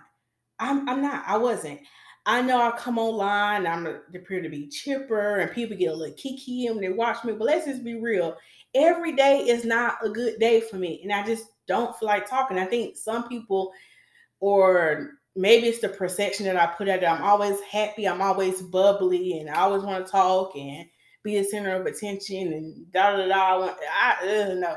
I'm, 0.59 0.87
I'm 0.89 1.01
not. 1.01 1.23
I 1.27 1.37
wasn't. 1.37 1.79
I 2.25 2.41
know 2.41 2.61
I 2.61 2.71
come 2.77 2.99
online, 2.99 3.65
I'm 3.65 3.87
appear 3.87 4.41
to 4.41 4.49
be 4.49 4.67
chipper, 4.67 5.37
and 5.37 5.51
people 5.51 5.77
get 5.77 5.91
a 5.91 5.95
little 5.95 6.15
kiki 6.15 6.67
when 6.69 6.81
they 6.81 6.89
watch 6.89 7.23
me. 7.23 7.33
But 7.33 7.45
let's 7.45 7.65
just 7.65 7.83
be 7.83 7.95
real. 7.95 8.35
Every 8.75 9.15
day 9.15 9.39
is 9.39 9.65
not 9.65 9.95
a 10.03 10.09
good 10.09 10.39
day 10.39 10.61
for 10.61 10.75
me, 10.75 10.99
and 11.01 11.11
I 11.11 11.25
just 11.25 11.45
don't 11.67 11.97
feel 11.97 12.07
like 12.07 12.29
talking. 12.29 12.59
I 12.59 12.65
think 12.65 12.97
some 12.97 13.27
people, 13.27 13.71
or 14.41 15.13
maybe 15.35 15.67
it's 15.67 15.79
the 15.79 15.89
perception 15.89 16.45
that 16.45 16.57
I 16.57 16.67
put 16.67 16.89
out 16.89 16.99
there. 16.99 17.09
I'm 17.09 17.23
always 17.23 17.59
happy, 17.61 18.07
I'm 18.07 18.21
always 18.21 18.61
bubbly, 18.61 19.39
and 19.39 19.49
I 19.49 19.61
always 19.61 19.83
want 19.83 20.05
to 20.05 20.11
talk 20.11 20.55
and 20.55 20.85
be 21.23 21.37
the 21.37 21.43
center 21.43 21.75
of 21.75 21.85
attention 21.85 22.53
and 22.53 22.91
da 22.91 23.15
da 23.15 23.27
da. 23.27 23.73
I 23.91 24.49
uh, 24.49 24.53
no. 24.55 24.75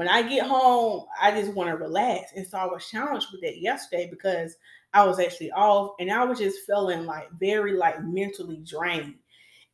When 0.00 0.08
I 0.08 0.22
get 0.22 0.46
home, 0.46 1.04
I 1.20 1.30
just 1.30 1.52
want 1.52 1.68
to 1.68 1.76
relax, 1.76 2.32
and 2.34 2.46
so 2.46 2.56
I 2.56 2.64
was 2.64 2.88
challenged 2.88 3.26
with 3.30 3.42
that 3.42 3.60
yesterday 3.60 4.08
because 4.08 4.56
I 4.94 5.04
was 5.04 5.20
actually 5.20 5.52
off 5.52 5.90
and 6.00 6.10
I 6.10 6.24
was 6.24 6.38
just 6.38 6.64
feeling 6.66 7.04
like 7.04 7.30
very 7.38 7.74
like 7.74 8.02
mentally 8.02 8.62
drained. 8.64 9.16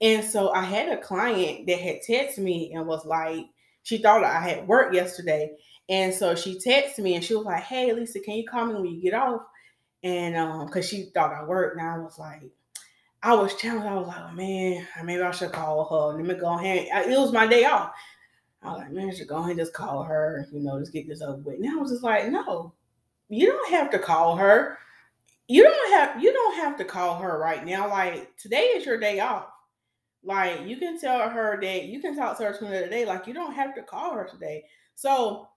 And 0.00 0.24
so 0.24 0.52
I 0.52 0.62
had 0.62 0.88
a 0.88 1.00
client 1.00 1.68
that 1.68 1.78
had 1.78 2.00
texted 2.02 2.38
me 2.38 2.72
and 2.74 2.88
was 2.88 3.06
like, 3.06 3.46
she 3.84 3.98
thought 3.98 4.24
I 4.24 4.40
had 4.40 4.66
work 4.66 4.92
yesterday. 4.92 5.52
And 5.88 6.12
so 6.12 6.34
she 6.34 6.58
texted 6.58 7.04
me 7.04 7.14
and 7.14 7.22
she 7.22 7.36
was 7.36 7.46
like, 7.46 7.62
Hey 7.62 7.92
Lisa, 7.92 8.18
can 8.18 8.34
you 8.34 8.48
call 8.48 8.66
me 8.66 8.74
when 8.74 8.86
you 8.86 9.00
get 9.00 9.14
off? 9.14 9.42
And 10.02 10.36
um, 10.36 10.66
cause 10.70 10.88
she 10.88 11.04
thought 11.14 11.34
I 11.34 11.44
worked. 11.44 11.78
And 11.78 11.88
I 11.88 11.98
was 11.98 12.18
like, 12.18 12.42
I 13.22 13.32
was 13.34 13.54
challenged. 13.54 13.86
I 13.86 13.94
was 13.94 14.08
like, 14.08 14.18
oh, 14.18 14.34
man, 14.34 14.86
maybe 15.04 15.22
I 15.22 15.30
should 15.30 15.52
call 15.52 15.84
her. 15.84 16.16
Let 16.16 16.26
me 16.26 16.34
go 16.34 16.58
ahead. 16.58 17.08
It 17.08 17.16
was 17.16 17.32
my 17.32 17.46
day 17.46 17.64
off. 17.64 17.92
I 18.66 18.72
was 18.72 18.79
like, 18.81 18.92
man, 18.92 19.14
should 19.14 19.29
go 19.29 19.44
and 19.44 19.59
just 19.59 19.72
call 19.72 20.02
her, 20.02 20.46
you 20.52 20.61
know, 20.61 20.79
just 20.81 20.92
get 20.92 21.09
this 21.09 21.22
over 21.22 21.38
with. 21.38 21.57
And 21.57 21.70
I 21.70 21.76
was 21.76 21.90
just 21.90 22.02
like, 22.02 22.29
no, 22.31 22.72
you 23.29 23.46
don't 23.46 23.70
have 23.70 23.90
to 23.90 23.98
call 23.98 24.37
her 24.37 24.79
you 25.48 25.62
don't 25.62 25.92
have 25.92 26.22
you 26.22 26.33
don't 26.33 26.57
have 26.57 26.76
to 26.79 26.85
call 26.85 27.18
her 27.18 27.38
right 27.38 27.64
now. 27.64 27.88
Like 27.88 28.37
today 28.37 28.64
is 28.74 28.85
your 28.85 28.98
day 28.98 29.20
off. 29.20 29.46
Like 30.24 30.66
you 30.66 30.76
can 30.76 31.00
tell 31.00 31.29
her 31.29 31.61
that 31.61 31.85
you 31.85 32.00
can 32.00 32.16
talk 32.16 32.37
to 32.38 32.44
her 32.44 32.52
to 32.52 32.66
another 32.66 32.88
day. 32.88 33.05
Like 33.05 33.26
you 33.26 33.35
don't 33.35 33.55
have 33.55 33.74
to 33.76 33.83
call 33.83 34.14
her 34.14 34.24
today. 34.24 34.64
So 34.96 35.48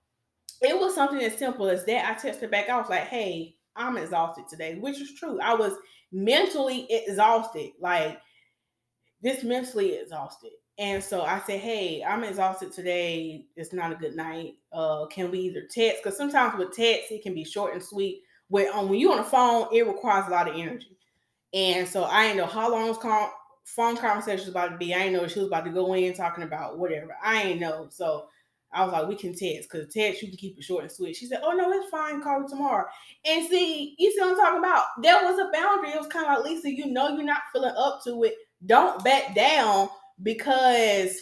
it 0.62 0.78
was 0.78 0.94
something 0.94 1.22
as 1.22 1.38
simple 1.38 1.68
as 1.68 1.86
that. 1.86 2.06
I 2.06 2.14
texted 2.14 2.52
back. 2.52 2.70
I 2.70 2.78
was 2.78 2.90
like, 2.90 3.08
"Hey, 3.08 3.56
I'm 3.76 3.98
exhausted 3.98 4.46
today," 4.48 4.76
which 4.76 5.02
is 5.02 5.16
true. 5.16 5.40
I 5.42 5.56
was 5.56 5.74
mentally 6.12 6.86
exhausted, 6.92 7.72
like 7.80 8.20
this 9.22 9.44
mentally 9.44 9.96
exhausted. 9.96 10.52
And 10.80 11.04
so 11.04 11.24
I 11.24 11.42
said, 11.46 11.60
"Hey, 11.60 12.04
I'm 12.04 12.24
exhausted 12.24 12.72
today. 12.72 13.46
It's 13.58 13.74
not 13.74 13.92
a 13.92 13.96
good 13.96 14.16
night. 14.16 14.54
Uh, 14.72 15.06
can 15.08 15.30
we 15.30 15.40
either 15.40 15.64
text? 15.70 16.02
Because 16.02 16.18
sometimes 16.18 16.58
with 16.58 16.72
text 16.76 17.12
it 17.12 17.22
can 17.22 17.34
be 17.36 17.44
short 17.44 17.74
and 17.74 17.84
sweet." 17.84 18.24
Where 18.48 18.74
um, 18.76 18.90
when 18.90 19.00
you're 19.00 19.12
on 19.12 19.18
the 19.20 19.24
phone, 19.24 19.68
it 19.72 19.86
requires 19.86 20.28
a 20.28 20.32
lot 20.32 20.50
of 20.50 20.56
energy. 20.56 20.98
And 21.54 21.88
so 21.88 22.06
I 22.06 22.24
didn't 22.24 22.38
know 22.38 22.46
how 22.48 22.72
long 22.72 22.96
con- 22.96 23.30
phone 23.64 23.98
conversation 23.98 24.40
was 24.40 24.48
about 24.48 24.70
to 24.72 24.78
be. 24.78 24.94
I 24.94 25.00
didn't 25.00 25.14
know 25.14 25.28
she 25.28 25.40
was 25.40 25.48
about 25.48 25.66
to 25.66 25.72
go 25.72 25.94
in 25.94 26.14
talking 26.14 26.44
about 26.44 26.78
whatever. 26.78 27.16
I 27.24 27.44
ain't 27.44 27.60
know. 27.60 27.88
So 27.92 28.28
I 28.72 28.84
was 28.84 28.94
like, 28.94 29.08
we 29.08 29.16
can 29.16 29.34
text 29.36 29.70
because 29.70 29.94
text 29.94 30.22
you 30.22 30.30
can 30.30 30.38
keep 30.38 30.58
it 30.58 30.64
short 30.64 30.84
and 30.84 30.92
sweet. 30.92 31.16
She 31.16 31.26
said, 31.26 31.42
Oh 31.44 31.52
no, 31.52 31.72
it's 31.74 31.90
fine. 31.90 32.22
Call 32.22 32.40
me 32.40 32.48
tomorrow. 32.48 32.86
And 33.26 33.48
see, 33.48 33.96
you 33.98 34.12
see 34.12 34.20
what 34.20 34.32
I'm 34.32 34.36
talking 34.38 34.60
about? 34.60 34.86
There 35.02 35.24
was 35.24 35.40
a 35.40 35.52
boundary. 35.52 35.90
It 35.92 36.00
was 36.00 36.08
kind 36.08 36.26
of 36.26 36.38
like 36.38 36.52
Lisa, 36.52 36.72
you 36.72 36.88
know 36.88 37.10
you're 37.10 37.24
not 37.24 37.42
feeling 37.52 37.74
up 37.78 38.02
to 38.06 38.24
it. 38.24 38.36
Don't 38.66 39.04
back 39.04 39.36
down 39.36 39.90
because 40.22 41.18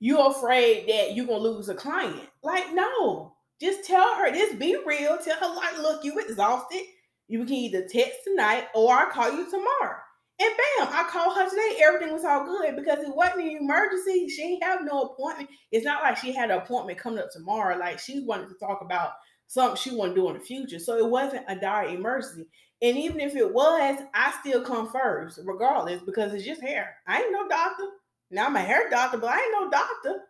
you're 0.00 0.30
afraid 0.30 0.88
that 0.88 1.14
you're 1.14 1.26
gonna 1.26 1.38
lose 1.38 1.68
a 1.68 1.74
client. 1.74 2.28
Like, 2.42 2.74
no, 2.74 3.34
just 3.60 3.84
tell 3.84 4.16
her, 4.16 4.30
just 4.30 4.58
be 4.58 4.76
real. 4.86 5.18
Tell 5.18 5.36
her, 5.36 5.54
like, 5.54 5.78
look, 5.78 6.04
you 6.04 6.18
exhausted. 6.18 6.82
You 7.28 7.44
can 7.44 7.54
either 7.54 7.86
text 7.88 8.18
tonight 8.24 8.66
or 8.74 8.92
I'll 8.92 9.10
call 9.10 9.32
you 9.32 9.48
tomorrow. 9.50 9.96
And 10.40 10.50
bam, 10.50 10.88
I 10.90 11.08
called 11.08 11.36
her 11.36 11.48
today. 11.48 11.80
Everything 11.82 12.12
was 12.12 12.24
all 12.24 12.44
good 12.44 12.74
because 12.74 12.98
it 12.98 13.14
wasn't 13.14 13.42
an 13.42 13.58
emergency. 13.60 14.28
She 14.28 14.42
didn't 14.42 14.64
have 14.64 14.80
no 14.84 15.02
appointment. 15.02 15.48
It's 15.70 15.86
not 15.86 16.02
like 16.02 16.16
she 16.16 16.32
had 16.32 16.50
an 16.50 16.58
appointment 16.58 16.98
coming 16.98 17.20
up 17.20 17.30
tomorrow. 17.32 17.78
Like 17.78 18.00
she 18.00 18.24
wanted 18.26 18.48
to 18.48 18.56
talk 18.56 18.80
about 18.82 19.12
something 19.46 19.76
she 19.76 19.94
wanted 19.94 20.16
to 20.16 20.20
do 20.20 20.28
in 20.30 20.34
the 20.34 20.40
future. 20.40 20.80
So 20.80 20.96
it 20.96 21.08
wasn't 21.08 21.44
a 21.48 21.54
dire 21.54 21.88
emergency. 21.88 22.46
And 22.84 22.98
even 22.98 23.18
if 23.18 23.34
it 23.34 23.50
was, 23.50 24.02
I 24.12 24.34
still 24.40 24.60
come 24.60 24.92
first, 24.92 25.40
regardless, 25.42 26.02
because 26.02 26.34
it's 26.34 26.44
just 26.44 26.60
hair. 26.60 26.96
I 27.06 27.22
ain't 27.22 27.32
no 27.32 27.48
doctor. 27.48 27.84
Now 28.30 28.44
I'm 28.44 28.56
a 28.56 28.60
hair 28.60 28.90
doctor, 28.90 29.16
but 29.16 29.30
I 29.30 29.38
ain't 29.38 29.52
no 29.58 29.70
doctor. 29.70 30.20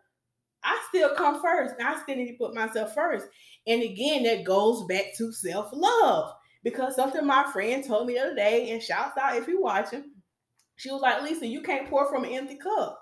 I 0.63 0.81
still 0.87 1.13
come 1.15 1.41
first. 1.41 1.75
And 1.77 1.85
I 1.85 2.01
still 2.01 2.15
need 2.15 2.31
to 2.31 2.37
put 2.37 2.55
myself 2.55 2.93
first. 2.95 3.27
And 3.67 3.83
again, 3.83 4.23
that 4.23 4.45
goes 4.45 4.85
back 4.85 5.07
to 5.17 5.33
self-love. 5.33 6.31
Because 6.63 6.95
something 6.95 7.27
my 7.27 7.43
friend 7.51 7.83
told 7.83 8.07
me 8.07 8.13
the 8.13 8.21
other 8.21 8.35
day, 8.35 8.71
and 8.71 8.81
shouts 8.81 9.17
out 9.17 9.35
if 9.35 9.49
you're 9.49 9.61
watching, 9.61 10.11
she 10.77 10.89
was 10.89 11.01
like, 11.01 11.23
Lisa, 11.23 11.45
you 11.45 11.61
can't 11.61 11.89
pour 11.89 12.09
from 12.09 12.23
an 12.23 12.31
empty 12.31 12.55
cup. 12.55 13.01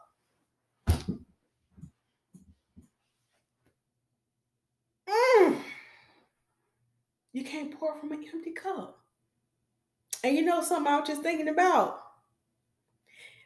Mm. 5.07 5.57
You 7.33 7.43
can't 7.43 7.79
pour 7.79 7.99
from 7.99 8.13
an 8.13 8.25
empty 8.33 8.53
cup. 8.53 9.02
And 10.23 10.35
you 10.35 10.43
know 10.43 10.61
something 10.61 10.91
I 10.91 10.99
was 10.99 11.07
just 11.07 11.21
thinking 11.21 11.49
about? 11.49 11.99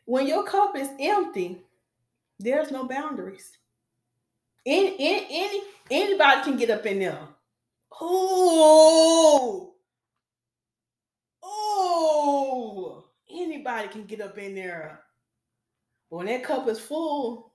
When 0.06 0.28
your 0.28 0.44
cup 0.44 0.78
is 0.78 0.90
empty, 1.00 1.62
there's 2.40 2.72
no 2.72 2.88
boundaries. 2.88 3.58
Any, 4.66 4.96
any, 5.00 5.28
any 5.30 5.62
anybody 5.90 6.44
can 6.44 6.58
get 6.58 6.70
up 6.70 6.86
in 6.86 7.00
there. 7.00 7.20
Oh, 8.00 9.74
oh, 11.42 13.04
anybody 13.30 13.88
can 13.88 14.06
get 14.06 14.22
up 14.22 14.38
in 14.38 14.56
there. 14.56 15.02
When 16.10 16.28
that 16.28 16.44
cup 16.44 16.68
is 16.68 16.80
full, 16.80 17.52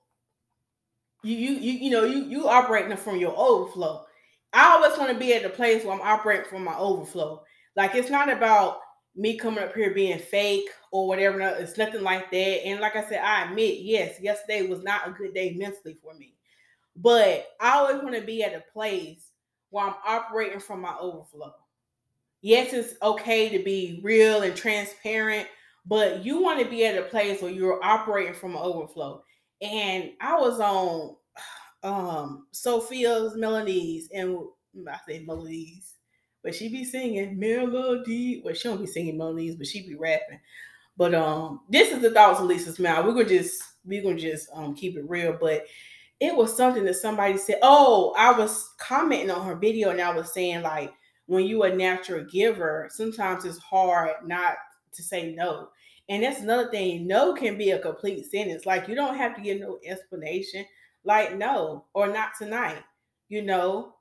you 1.23 1.35
you 1.35 1.53
you 1.53 1.71
you 1.85 1.89
know 1.91 2.03
you 2.03 2.25
you 2.25 2.47
operating 2.47 2.97
from 2.97 3.17
your 3.17 3.37
overflow. 3.37 4.05
I 4.51 4.73
always 4.73 4.97
want 4.97 5.11
to 5.11 5.17
be 5.17 5.33
at 5.33 5.43
the 5.43 5.49
place 5.49 5.83
where 5.83 5.93
I'm 5.93 6.01
operating 6.01 6.45
from 6.45 6.63
my 6.63 6.77
overflow. 6.77 7.43
Like 7.75 7.95
it's 7.95 8.09
not 8.09 8.31
about 8.31 8.79
me 9.15 9.37
coming 9.37 9.63
up 9.63 9.75
here 9.75 9.93
being 9.93 10.19
fake 10.19 10.69
or 10.91 11.07
whatever. 11.07 11.39
It's 11.39 11.77
nothing 11.77 12.01
like 12.01 12.31
that. 12.31 12.65
And 12.65 12.79
like 12.79 12.95
I 12.95 13.07
said, 13.07 13.21
I 13.23 13.45
admit, 13.45 13.79
yes, 13.81 14.19
yesterday 14.19 14.67
was 14.67 14.83
not 14.83 15.07
a 15.07 15.11
good 15.11 15.33
day 15.33 15.53
mentally 15.57 15.97
for 16.01 16.13
me. 16.15 16.35
But 16.95 17.47
I 17.59 17.77
always 17.77 18.01
want 18.03 18.15
to 18.15 18.21
be 18.21 18.43
at 18.43 18.55
a 18.55 18.63
place 18.71 19.29
where 19.69 19.85
I'm 19.85 19.95
operating 20.05 20.59
from 20.59 20.81
my 20.81 20.95
overflow. 20.99 21.53
Yes, 22.41 22.73
it's 22.73 22.95
okay 23.01 23.49
to 23.57 23.63
be 23.63 23.99
real 24.03 24.41
and 24.41 24.55
transparent, 24.55 25.47
but 25.85 26.23
you 26.25 26.41
want 26.41 26.59
to 26.59 26.69
be 26.69 26.85
at 26.85 26.97
a 26.97 27.03
place 27.03 27.41
where 27.41 27.51
you're 27.51 27.83
operating 27.83 28.33
from 28.33 28.51
an 28.51 28.61
overflow. 28.61 29.23
And 29.61 30.11
I 30.21 30.35
was 30.35 30.59
on 30.59 31.15
um 31.83 32.47
Sophia's 32.51 33.35
melodies 33.35 34.09
and 34.13 34.37
I 34.89 34.97
say 35.07 35.23
melodies, 35.25 35.93
but 36.43 36.53
she 36.53 36.69
be 36.69 36.83
singing 36.83 37.39
melody. 37.39 38.41
Well, 38.43 38.53
she 38.53 38.67
don't 38.67 38.81
be 38.81 38.87
singing 38.87 39.17
melodies, 39.17 39.55
but 39.55 39.67
she 39.67 39.87
be 39.87 39.95
rapping. 39.95 40.39
But 40.97 41.15
um, 41.15 41.61
this 41.69 41.91
is 41.91 42.01
the 42.01 42.11
thoughts 42.11 42.39
of 42.39 42.45
Lisa's 42.45 42.79
mouth. 42.79 43.05
We're 43.05 43.13
gonna 43.13 43.29
just 43.29 43.63
we're 43.85 44.03
gonna 44.03 44.19
just 44.19 44.49
um 44.53 44.75
keep 44.75 44.95
it 44.97 45.09
real. 45.09 45.37
But 45.39 45.65
it 46.19 46.35
was 46.35 46.55
something 46.55 46.83
that 46.85 46.95
somebody 46.95 47.37
said. 47.37 47.59
Oh, 47.63 48.13
I 48.17 48.31
was 48.37 48.73
commenting 48.77 49.31
on 49.31 49.45
her 49.45 49.55
video 49.55 49.89
and 49.89 50.01
I 50.01 50.13
was 50.13 50.33
saying 50.33 50.61
like 50.61 50.93
when 51.25 51.45
you 51.45 51.63
a 51.63 51.75
natural 51.75 52.25
giver, 52.25 52.89
sometimes 52.91 53.45
it's 53.45 53.57
hard 53.57 54.11
not 54.25 54.55
to 54.93 55.01
say 55.01 55.33
no. 55.33 55.69
And 56.09 56.23
that's 56.23 56.41
another 56.41 56.69
thing. 56.69 57.07
No 57.07 57.33
can 57.33 57.57
be 57.57 57.71
a 57.71 57.79
complete 57.79 58.29
sentence. 58.29 58.65
Like 58.65 58.87
you 58.87 58.95
don't 58.95 59.17
have 59.17 59.35
to 59.35 59.41
give 59.41 59.59
no 59.59 59.79
explanation. 59.85 60.65
Like 61.05 61.37
no 61.37 61.85
or 61.93 62.07
not 62.07 62.31
tonight. 62.37 62.83
You 63.29 63.41
know, 63.41 63.95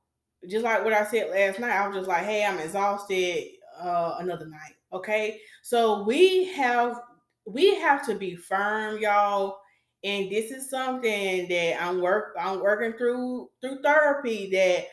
just 0.48 0.64
like 0.64 0.84
what 0.84 0.92
I 0.92 1.04
said 1.04 1.30
last 1.30 1.58
night. 1.58 1.76
I 1.76 1.86
was 1.86 1.96
just 1.96 2.08
like, 2.08 2.24
hey, 2.24 2.44
I'm 2.44 2.58
exhausted. 2.58 3.48
Uh, 3.80 4.16
another 4.20 4.46
night. 4.46 4.74
Okay. 4.92 5.40
So 5.62 6.02
we 6.04 6.44
have 6.52 7.00
we 7.46 7.74
have 7.76 8.04
to 8.06 8.14
be 8.14 8.36
firm, 8.36 8.98
y'all 8.98 9.56
and 10.04 10.30
this 10.30 10.50
is 10.50 10.68
something 10.68 11.48
that 11.48 11.82
I'm 11.82 12.00
work 12.00 12.34
I'm 12.38 12.60
working 12.60 12.92
through 12.94 13.48
through 13.60 13.82
therapy 13.82 14.50
that 14.50 14.86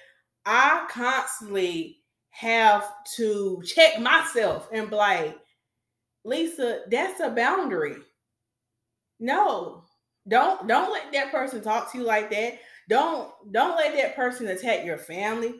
I 0.45 0.87
constantly 0.89 1.97
have 2.29 2.85
to 3.15 3.61
check 3.65 3.99
myself 3.99 4.69
and 4.71 4.89
be 4.89 4.95
like, 4.95 5.37
Lisa, 6.23 6.81
that's 6.89 7.19
a 7.21 7.29
boundary. 7.29 7.97
No, 9.19 9.83
don't 10.27 10.67
don't 10.67 10.91
let 10.91 11.11
that 11.11 11.31
person 11.31 11.61
talk 11.61 11.91
to 11.91 11.97
you 11.97 12.03
like 12.03 12.29
that. 12.31 12.59
Don't 12.89 13.31
don't 13.51 13.77
let 13.77 13.95
that 13.95 14.15
person 14.15 14.47
attack 14.47 14.83
your 14.83 14.97
family. 14.97 15.53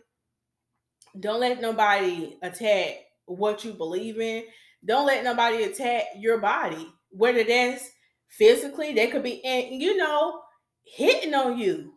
Don't 1.19 1.39
let 1.39 1.61
nobody 1.61 2.37
attack 2.41 2.95
what 3.25 3.63
you 3.63 3.73
believe 3.73 4.19
in. 4.19 4.43
Don't 4.83 5.05
let 5.05 5.23
nobody 5.23 5.63
attack 5.63 6.05
your 6.17 6.39
body, 6.39 6.87
whether 7.11 7.43
that's 7.43 7.87
physically, 8.29 8.93
they 8.93 9.07
could 9.07 9.23
be, 9.23 9.43
and 9.45 9.81
you 9.81 9.97
know, 9.97 10.41
hitting 10.83 11.33
on 11.33 11.57
you, 11.57 11.93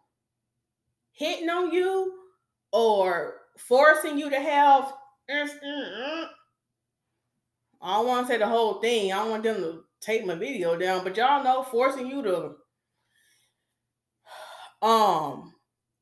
hitting 1.13 1.49
on 1.49 1.73
you, 1.73 2.13
or 2.73 3.35
forcing 3.59 4.19
you 4.19 4.29
to 4.31 4.41
have. 4.41 4.93
I 5.31 6.27
don't 7.83 8.07
want 8.07 8.27
to 8.27 8.33
say 8.33 8.39
the 8.39 8.47
whole 8.47 8.81
thing. 8.81 9.13
I 9.13 9.17
don't 9.17 9.31
want 9.31 9.43
them 9.45 9.57
to 9.57 9.85
take 10.01 10.27
my 10.27 10.35
video 10.35 10.77
down, 10.77 11.05
but 11.05 11.17
y'all 11.17 11.43
know 11.45 11.63
forcing 11.63 12.07
you 12.07 12.23
to 12.23 12.57
um 14.83 15.55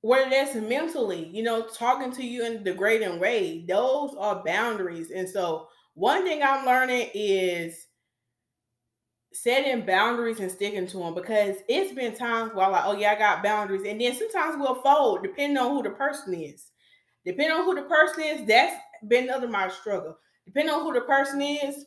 whether 0.03 0.31
that's 0.31 0.55
mentally, 0.55 1.27
you 1.29 1.43
know, 1.43 1.67
talking 1.69 2.11
to 2.13 2.25
you 2.25 2.45
in 2.47 2.55
a 2.57 2.59
degrading 2.61 3.21
way, 3.21 3.65
those 3.69 4.15
are 4.19 4.43
boundaries. 4.45 5.11
And 5.11 5.29
so 5.29 5.69
one 5.95 6.25
thing 6.25 6.43
I'm 6.43 6.65
learning 6.65 7.11
is 7.15 7.87
setting 9.33 9.87
boundaries 9.87 10.41
and 10.41 10.51
sticking 10.51 10.87
to 10.89 10.99
them 10.99 11.15
because 11.15 11.57
it's 11.69 11.95
been 11.95 12.15
times 12.17 12.53
where 12.55 12.67
I'm 12.67 12.73
like, 12.73 12.85
oh 12.85 12.97
yeah, 12.97 13.13
I 13.13 13.19
got 13.19 13.43
boundaries, 13.43 13.83
and 13.87 14.01
then 14.01 14.15
sometimes 14.15 14.57
we'll 14.59 14.83
fold 14.83 15.23
depending 15.23 15.59
on 15.59 15.71
who 15.71 15.83
the 15.83 15.91
person 15.91 16.35
is. 16.35 16.67
Depending 17.25 17.53
on 17.57 17.65
who 17.65 17.75
the 17.75 17.83
person 17.83 18.25
is, 18.25 18.47
that's 18.49 18.77
been 19.07 19.25
another 19.25 19.49
my 19.49 19.69
struggle. 19.69 20.17
Depending 20.47 20.75
on 20.75 20.83
who 20.83 20.95
the 20.95 21.03
person 21.03 21.41
is, 21.43 21.85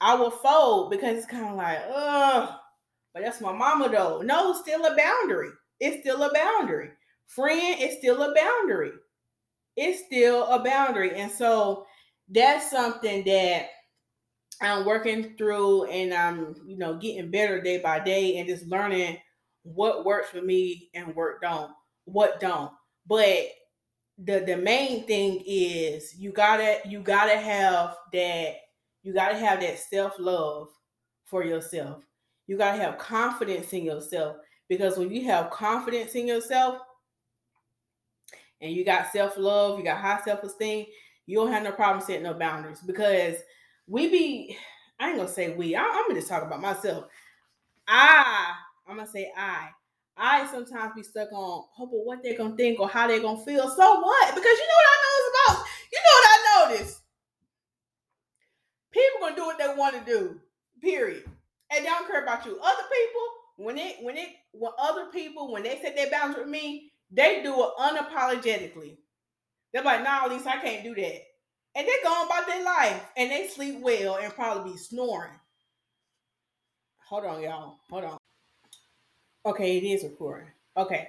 I 0.00 0.14
will 0.16 0.30
fold 0.30 0.90
because 0.90 1.18
it's 1.18 1.26
kind 1.26 1.46
of 1.48 1.56
like, 1.56 1.80
oh, 1.88 2.56
but 3.14 3.22
that's 3.24 3.40
my 3.40 3.52
mama 3.52 3.88
though. 3.90 4.22
No, 4.22 4.54
still 4.54 4.84
a 4.86 4.96
boundary. 4.96 5.50
It's 5.80 6.00
still 6.00 6.22
a 6.22 6.32
boundary. 6.32 6.90
Friend, 7.26 7.80
is 7.80 7.98
still 7.98 8.22
a 8.22 8.34
boundary. 8.34 8.92
It's 9.76 10.04
still 10.06 10.46
a 10.46 10.62
boundary. 10.62 11.18
And 11.18 11.30
so 11.30 11.86
that's 12.28 12.70
something 12.70 13.24
that 13.24 13.68
I'm 14.62 14.86
working 14.86 15.36
through 15.36 15.84
and 15.84 16.14
I'm, 16.14 16.54
you 16.66 16.78
know, 16.78 16.96
getting 16.96 17.30
better 17.30 17.60
day 17.60 17.78
by 17.78 18.00
day 18.00 18.38
and 18.38 18.48
just 18.48 18.66
learning 18.66 19.18
what 19.62 20.04
works 20.04 20.30
for 20.30 20.40
me 20.40 20.88
and 20.94 21.14
what 21.14 21.40
don't, 21.42 21.72
what 22.04 22.40
don't. 22.40 22.70
But 23.06 23.48
the 24.18 24.40
the 24.40 24.56
main 24.56 25.06
thing 25.06 25.42
is 25.46 26.14
you 26.18 26.32
gotta 26.32 26.78
you 26.86 27.00
gotta 27.00 27.36
have 27.36 27.96
that 28.12 28.54
you 29.02 29.12
gotta 29.12 29.36
have 29.36 29.60
that 29.60 29.78
self-love 29.78 30.68
for 31.26 31.44
yourself. 31.44 32.02
You 32.46 32.56
gotta 32.56 32.80
have 32.80 32.96
confidence 32.96 33.72
in 33.72 33.84
yourself 33.84 34.36
because 34.68 34.98
when 34.98 35.10
you 35.10 35.24
have 35.24 35.50
confidence 35.50 36.14
in 36.14 36.26
yourself 36.26 36.78
and 38.60 38.72
you 38.72 38.84
got 38.84 39.12
self-love, 39.12 39.78
you 39.78 39.84
got 39.84 39.98
high 39.98 40.20
self-esteem, 40.24 40.86
you 41.26 41.38
don't 41.38 41.52
have 41.52 41.62
no 41.62 41.72
problem 41.72 42.04
setting 42.04 42.22
no 42.22 42.34
boundaries 42.34 42.80
because 42.80 43.36
we 43.86 44.08
be, 44.08 44.56
I 44.98 45.08
ain't 45.08 45.16
gonna 45.16 45.28
say 45.28 45.54
we, 45.54 45.76
I, 45.76 45.82
am 45.82 46.08
gonna 46.08 46.20
just 46.20 46.28
talk 46.28 46.42
about 46.42 46.60
myself. 46.60 47.06
I, 47.86 48.52
I'm 48.88 48.96
gonna 48.96 49.08
say 49.08 49.32
I, 49.36 49.68
I 50.16 50.46
sometimes 50.50 50.94
be 50.94 51.02
stuck 51.02 51.30
on, 51.32 51.64
oh, 51.78 51.86
but 51.86 52.04
what 52.04 52.22
they're 52.22 52.38
gonna 52.38 52.56
think 52.56 52.80
or 52.80 52.88
how 52.88 53.06
they're 53.06 53.20
gonna 53.20 53.44
feel. 53.44 53.68
So 53.68 54.00
what? 54.00 54.34
Because 54.34 54.44
you 54.44 54.66
know 54.66 54.78
what 54.78 54.88
I 54.88 55.02
know 55.02 55.16
is 55.18 55.30
about, 55.34 55.66
you 55.92 55.98
know 55.98 56.14
what 56.14 56.28
I 56.28 56.74
notice. 56.74 57.00
People 58.90 59.20
gonna 59.20 59.36
do 59.36 59.44
what 59.44 59.58
they 59.58 59.74
want 59.76 59.94
to 59.94 60.10
do, 60.10 60.40
period. 60.80 61.24
And 61.70 61.84
they 61.84 61.88
don't 61.88 62.06
care 62.06 62.22
about 62.22 62.46
you. 62.46 62.58
Other 62.58 62.82
people, 62.82 63.22
when 63.56 63.78
it, 63.78 63.96
when 64.02 64.16
it, 64.16 64.28
when 64.52 64.72
other 64.78 65.06
people, 65.06 65.52
when 65.52 65.62
they 65.62 65.78
set 65.82 65.96
their 65.96 66.10
boundaries 66.10 66.44
with 66.44 66.48
me, 66.48 66.92
they 67.10 67.42
do 67.42 67.54
it 67.62 67.70
unapologetically. 67.78 68.96
They're 69.72 69.82
like, 69.82 70.02
nah, 70.02 70.26
least 70.26 70.46
I 70.46 70.60
can't 70.60 70.84
do 70.84 70.94
that 70.94 71.22
and 71.76 71.86
they 71.86 71.92
go 72.02 72.24
about 72.24 72.46
their 72.46 72.64
life 72.64 73.02
and 73.16 73.30
they 73.30 73.46
sleep 73.48 73.80
well 73.80 74.16
and 74.16 74.34
probably 74.34 74.72
be 74.72 74.78
snoring. 74.78 75.30
Hold 77.06 77.26
on, 77.26 77.42
y'all. 77.42 77.76
Hold 77.90 78.04
on. 78.04 78.18
Okay, 79.44 79.76
it 79.76 79.84
is 79.84 80.02
recording. 80.02 80.48
Okay. 80.76 81.08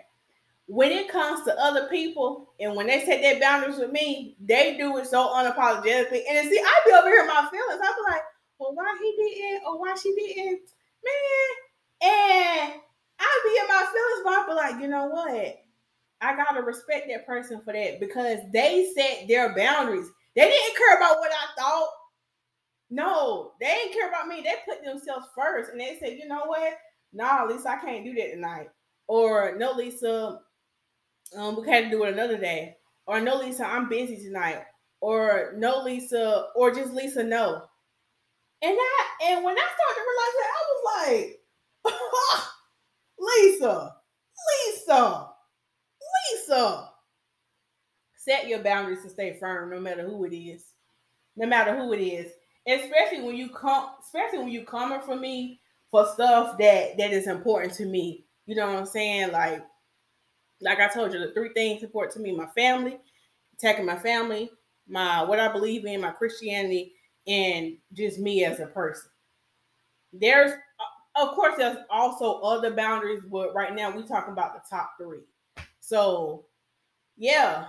When 0.68 0.92
it 0.92 1.10
comes 1.10 1.46
to 1.46 1.58
other 1.58 1.88
people 1.88 2.52
and 2.60 2.76
when 2.76 2.88
they 2.88 3.06
set 3.06 3.22
their 3.22 3.40
boundaries 3.40 3.78
with 3.78 3.94
me, 3.94 4.36
they 4.42 4.76
do 4.78 4.98
it 4.98 5.08
so 5.08 5.28
unapologetically. 5.30 6.24
And 6.30 6.50
see, 6.50 6.60
I 6.60 6.82
be 6.86 6.92
over 6.92 7.08
here 7.08 7.26
my 7.26 7.48
feelings. 7.50 7.82
I 7.82 7.94
be 7.96 8.12
like, 8.12 8.22
well, 8.60 8.76
why 8.76 8.98
he 9.02 9.16
didn't 9.16 9.64
or 9.66 9.80
why 9.80 9.96
she 9.96 10.14
didn't, 10.14 10.60
man. 11.04 11.67
And 12.02 12.74
I'd 13.20 13.42
be 13.46 13.60
in 13.60 13.68
my 13.68 13.86
feelings, 13.92 14.22
but 14.24 14.34
I 14.34 14.46
be 14.48 14.54
like, 14.54 14.82
you 14.82 14.88
know 14.88 15.08
what? 15.08 15.58
I 16.22 16.36
gotta 16.36 16.62
respect 16.62 17.08
that 17.10 17.28
person 17.28 17.62
for 17.64 17.74
that 17.74 18.00
because 18.00 18.40
they 18.52 18.92
set 18.96 19.28
their 19.28 19.56
boundaries. 19.56 20.08
They 20.36 20.50
didn't 20.50 20.78
care 20.78 20.98
about 20.98 21.20
what 21.20 21.32
I 21.32 21.62
thought. 21.62 21.90
No, 22.90 23.54
they 23.60 23.68
didn't 23.68 23.94
care 23.94 24.10
about 24.10 24.28
me. 24.28 24.42
They 24.42 24.54
put 24.68 24.84
themselves 24.84 25.28
first 25.36 25.72
and 25.72 25.80
they 25.80 25.98
said, 26.00 26.18
you 26.18 26.28
know 26.28 26.46
what? 26.46 26.74
Nah, 27.14 27.46
Lisa, 27.46 27.70
I 27.70 27.78
can't 27.78 28.06
do 28.06 28.14
that 28.16 28.32
tonight. 28.32 28.70
Or 29.08 29.56
no, 29.58 29.74
Lisa, 29.74 30.40
um, 31.36 31.58
we 31.58 31.66
can't 31.66 31.92
do 31.92 32.04
it 32.04 32.14
another 32.14 32.38
day. 32.38 32.78
Or 33.06 33.20
no, 33.22 33.38
Lisa, 33.38 33.66
I'm 33.66 33.90
busy 33.90 34.18
tonight. 34.18 34.64
Or 35.02 35.54
no, 35.58 35.84
Lisa, 35.84 36.48
or 36.56 36.74
just 36.74 36.94
Lisa, 36.94 37.24
no. 37.24 37.64
And 38.62 38.78
I 38.78 39.08
and 39.26 39.44
when 39.44 39.56
I 39.56 39.68
started 39.76 39.96
to 39.96 40.02
realize 40.02 40.36
that, 40.40 40.52
I 40.56 40.64
was 40.68 40.82
like, 41.08 41.40
Lisa, 43.20 43.96
Lisa, 44.68 45.30
Lisa. 46.34 46.90
set 48.16 48.48
your 48.48 48.60
boundaries 48.64 49.04
to 49.04 49.10
stay 49.10 49.38
firm, 49.40 49.70
no 49.72 49.80
matter 49.80 50.04
who 50.08 50.26
it 50.26 50.36
is, 50.36 50.66
no 51.36 51.48
matter 51.48 51.76
who 51.76 51.94
it 51.94 52.02
is. 52.02 52.32
Especially 52.68 53.22
when 53.22 53.36
you 53.38 53.50
come, 53.50 53.92
especially 54.04 54.40
when 54.40 54.50
you 54.50 54.66
coming 54.66 55.02
for 55.02 55.16
me 55.16 55.62
for 55.92 56.06
stuff 56.06 56.58
that 56.58 56.98
that 56.98 57.12
is 57.12 57.28
important 57.28 57.74
to 57.76 57.86
me. 57.86 58.26
You 58.46 58.56
know 58.56 58.68
what 58.68 58.78
I'm 58.78 58.86
saying? 58.86 59.32
Like, 59.32 59.64
like 60.62 60.80
I 60.80 60.90
told 60.90 61.14
you, 61.14 61.20
the 61.20 61.34
three 61.34 61.50
things 61.54 61.84
important 61.84 62.14
to 62.16 62.20
me: 62.20 62.36
my 62.36 62.48
family, 62.48 63.00
attacking 63.54 63.86
my 63.86 63.98
family, 63.98 64.50
my 64.88 65.24
what 65.24 65.40
I 65.40 65.52
believe 65.52 65.86
in, 65.86 66.02
my 66.02 66.12
Christianity, 66.12 66.94
and 67.28 67.78
just 67.94 68.20
me 68.20 68.44
as 68.46 68.60
a 68.60 68.68
person. 68.68 69.10
There's, 70.14 70.52
of 71.18 71.36
course, 71.36 71.56
there's 71.58 71.78
also 71.90 72.40
other 72.42 72.74
boundaries, 72.74 73.22
but 73.30 73.54
right 73.54 73.74
now 73.74 73.96
we're 73.96 74.06
talking 74.06 74.34
about 74.34 74.54
the 74.54 74.62
top 74.70 74.94
three. 75.00 75.24
So, 75.80 76.46
yeah. 77.18 77.66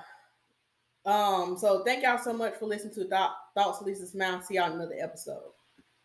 Um. 1.06 1.56
So 1.56 1.82
thank 1.84 2.02
y'all 2.02 2.18
so 2.18 2.32
much 2.32 2.56
for 2.56 2.66
listening 2.66 2.94
to 2.94 3.08
Thoughts 3.54 3.82
Lisa 3.82 4.04
Smilez. 4.04 4.44
See 4.44 4.54
y'all 4.56 4.66
in 4.66 4.72
another 4.72 4.96
episode. 5.00 5.52